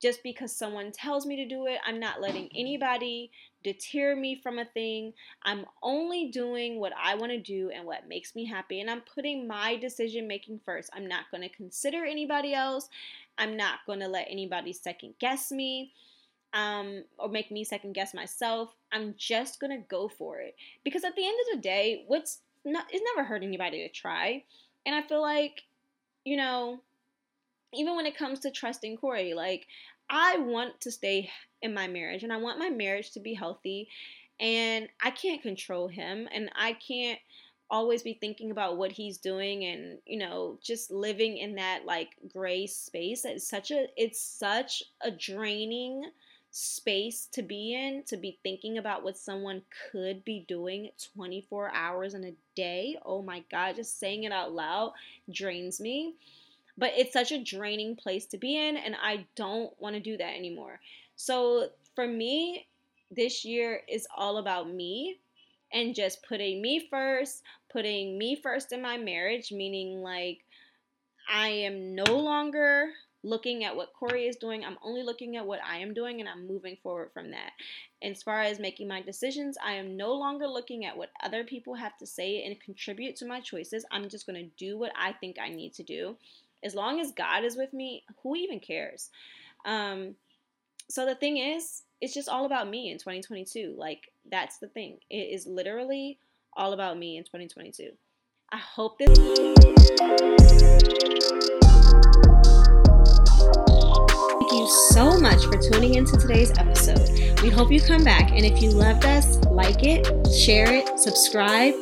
just 0.00 0.22
because 0.22 0.54
someone 0.54 0.92
tells 0.92 1.26
me 1.26 1.36
to 1.36 1.48
do 1.48 1.66
it. 1.66 1.78
I'm 1.86 1.98
not 1.98 2.20
letting 2.20 2.50
anybody 2.54 3.30
deter 3.64 4.14
me 4.14 4.40
from 4.42 4.58
a 4.58 4.64
thing. 4.64 5.12
I'm 5.42 5.64
only 5.82 6.30
doing 6.30 6.78
what 6.78 6.92
I 7.02 7.14
want 7.14 7.32
to 7.32 7.38
do 7.40 7.70
and 7.74 7.86
what 7.86 8.08
makes 8.08 8.34
me 8.34 8.44
happy. 8.44 8.80
And 8.80 8.90
I'm 8.90 9.02
putting 9.02 9.48
my 9.48 9.76
decision 9.76 10.28
making 10.28 10.60
first. 10.64 10.90
I'm 10.94 11.08
not 11.08 11.30
going 11.30 11.42
to 11.42 11.48
consider 11.48 12.04
anybody 12.04 12.54
else. 12.54 12.88
I'm 13.38 13.56
not 13.56 13.80
going 13.86 14.00
to 14.00 14.08
let 14.08 14.28
anybody 14.30 14.72
second 14.72 15.14
guess 15.18 15.50
me 15.50 15.92
um, 16.52 17.04
or 17.18 17.28
make 17.28 17.50
me 17.50 17.64
second 17.64 17.94
guess 17.94 18.14
myself. 18.14 18.74
I'm 18.92 19.14
just 19.18 19.60
going 19.60 19.72
to 19.72 19.86
go 19.88 20.08
for 20.08 20.40
it. 20.40 20.54
Because 20.84 21.04
at 21.04 21.16
the 21.16 21.26
end 21.26 21.36
of 21.40 21.56
the 21.56 21.62
day, 21.62 22.04
what's 22.06 22.38
not, 22.64 22.86
it's 22.90 23.04
never 23.14 23.26
hurt 23.26 23.42
anybody 23.42 23.78
to 23.86 23.88
try. 23.88 24.44
And 24.84 24.94
I 24.94 25.02
feel 25.02 25.22
like, 25.22 25.62
you 26.24 26.36
know, 26.36 26.80
even 27.72 27.96
when 27.96 28.06
it 28.06 28.16
comes 28.16 28.40
to 28.40 28.50
trusting 28.50 28.96
Corey, 28.96 29.34
like 29.34 29.66
I 30.08 30.38
want 30.38 30.80
to 30.82 30.90
stay 30.90 31.30
in 31.62 31.74
my 31.74 31.88
marriage 31.88 32.22
and 32.22 32.32
I 32.32 32.36
want 32.36 32.58
my 32.58 32.70
marriage 32.70 33.12
to 33.12 33.20
be 33.20 33.34
healthy 33.34 33.88
and 34.38 34.88
I 35.02 35.10
can't 35.10 35.42
control 35.42 35.88
him 35.88 36.28
and 36.32 36.50
I 36.54 36.74
can't 36.74 37.18
always 37.68 38.02
be 38.02 38.14
thinking 38.14 38.52
about 38.52 38.76
what 38.76 38.92
he's 38.92 39.18
doing 39.18 39.64
and 39.64 39.98
you 40.06 40.18
know 40.18 40.56
just 40.62 40.90
living 40.90 41.38
in 41.38 41.56
that 41.56 41.84
like 41.84 42.10
gray 42.32 42.66
space. 42.66 43.24
It's 43.24 43.48
such 43.48 43.70
a 43.70 43.86
it's 43.96 44.20
such 44.20 44.82
a 45.00 45.10
draining 45.10 46.04
space 46.52 47.28
to 47.32 47.42
be 47.42 47.74
in 47.74 48.02
to 48.04 48.16
be 48.16 48.38
thinking 48.42 48.78
about 48.78 49.02
what 49.02 49.18
someone 49.18 49.60
could 49.90 50.24
be 50.24 50.44
doing 50.48 50.88
24 51.14 51.72
hours 51.74 52.14
in 52.14 52.24
a 52.24 52.34
day. 52.54 52.96
Oh 53.04 53.22
my 53.22 53.42
god 53.50 53.76
just 53.76 53.98
saying 53.98 54.24
it 54.24 54.32
out 54.32 54.52
loud 54.52 54.92
drains 55.30 55.80
me 55.80 56.14
but 56.78 56.92
it's 56.96 57.12
such 57.12 57.32
a 57.32 57.42
draining 57.42 57.96
place 57.96 58.26
to 58.26 58.38
be 58.38 58.56
in 58.56 58.76
and 58.76 58.94
i 59.02 59.24
don't 59.34 59.72
want 59.80 59.94
to 59.94 60.00
do 60.00 60.16
that 60.16 60.34
anymore 60.34 60.80
so 61.16 61.68
for 61.94 62.06
me 62.06 62.66
this 63.10 63.44
year 63.44 63.82
is 63.88 64.06
all 64.16 64.38
about 64.38 64.68
me 64.68 65.18
and 65.72 65.94
just 65.94 66.22
putting 66.26 66.62
me 66.62 66.88
first, 66.90 67.42
putting 67.70 68.18
me 68.18 68.36
first 68.36 68.72
in 68.72 68.82
my 68.82 68.96
marriage, 68.96 69.52
meaning 69.52 70.00
like 70.02 70.44
I 71.32 71.48
am 71.48 71.94
no 71.94 72.04
longer 72.04 72.90
looking 73.22 73.64
at 73.64 73.74
what 73.74 73.92
Corey 73.92 74.28
is 74.28 74.36
doing. 74.36 74.64
I'm 74.64 74.78
only 74.82 75.02
looking 75.02 75.36
at 75.36 75.44
what 75.46 75.58
I 75.68 75.78
am 75.78 75.92
doing 75.92 76.20
and 76.20 76.28
I'm 76.28 76.46
moving 76.46 76.76
forward 76.82 77.10
from 77.12 77.32
that. 77.32 77.50
As 78.00 78.22
far 78.22 78.42
as 78.42 78.60
making 78.60 78.86
my 78.86 79.02
decisions, 79.02 79.56
I 79.64 79.72
am 79.72 79.96
no 79.96 80.12
longer 80.12 80.46
looking 80.46 80.84
at 80.84 80.96
what 80.96 81.10
other 81.24 81.42
people 81.42 81.74
have 81.74 81.98
to 81.98 82.06
say 82.06 82.44
and 82.44 82.60
contribute 82.60 83.16
to 83.16 83.26
my 83.26 83.40
choices. 83.40 83.84
I'm 83.90 84.08
just 84.08 84.26
going 84.26 84.38
to 84.38 84.50
do 84.56 84.78
what 84.78 84.92
I 84.96 85.12
think 85.12 85.38
I 85.40 85.48
need 85.48 85.74
to 85.74 85.82
do. 85.82 86.16
As 86.66 86.74
long 86.74 86.98
as 86.98 87.12
God 87.12 87.44
is 87.44 87.56
with 87.56 87.72
me, 87.72 88.02
who 88.24 88.34
even 88.34 88.58
cares? 88.58 89.10
Um, 89.64 90.16
so 90.90 91.06
the 91.06 91.14
thing 91.14 91.36
is, 91.36 91.84
it's 92.00 92.12
just 92.12 92.28
all 92.28 92.44
about 92.44 92.68
me 92.68 92.90
in 92.90 92.98
2022. 92.98 93.76
Like, 93.78 94.12
that's 94.32 94.58
the 94.58 94.66
thing. 94.66 94.98
It 95.08 95.32
is 95.32 95.46
literally 95.46 96.18
all 96.56 96.72
about 96.72 96.98
me 96.98 97.18
in 97.18 97.22
2022. 97.22 97.92
I 98.50 98.56
hope 98.56 98.98
this. 98.98 99.16
Thank 104.36 104.52
you 104.52 104.68
so 104.90 105.20
much 105.20 105.44
for 105.44 105.58
tuning 105.70 105.94
into 105.94 106.16
today's 106.16 106.50
episode. 106.58 107.08
We 107.42 107.50
hope 107.50 107.70
you 107.70 107.80
come 107.80 108.02
back. 108.02 108.32
And 108.32 108.44
if 108.44 108.60
you 108.60 108.70
loved 108.70 109.04
us, 109.04 109.38
like 109.56 109.82
it, 109.82 110.06
share 110.32 110.72
it, 110.72 110.98
subscribe, 110.98 111.74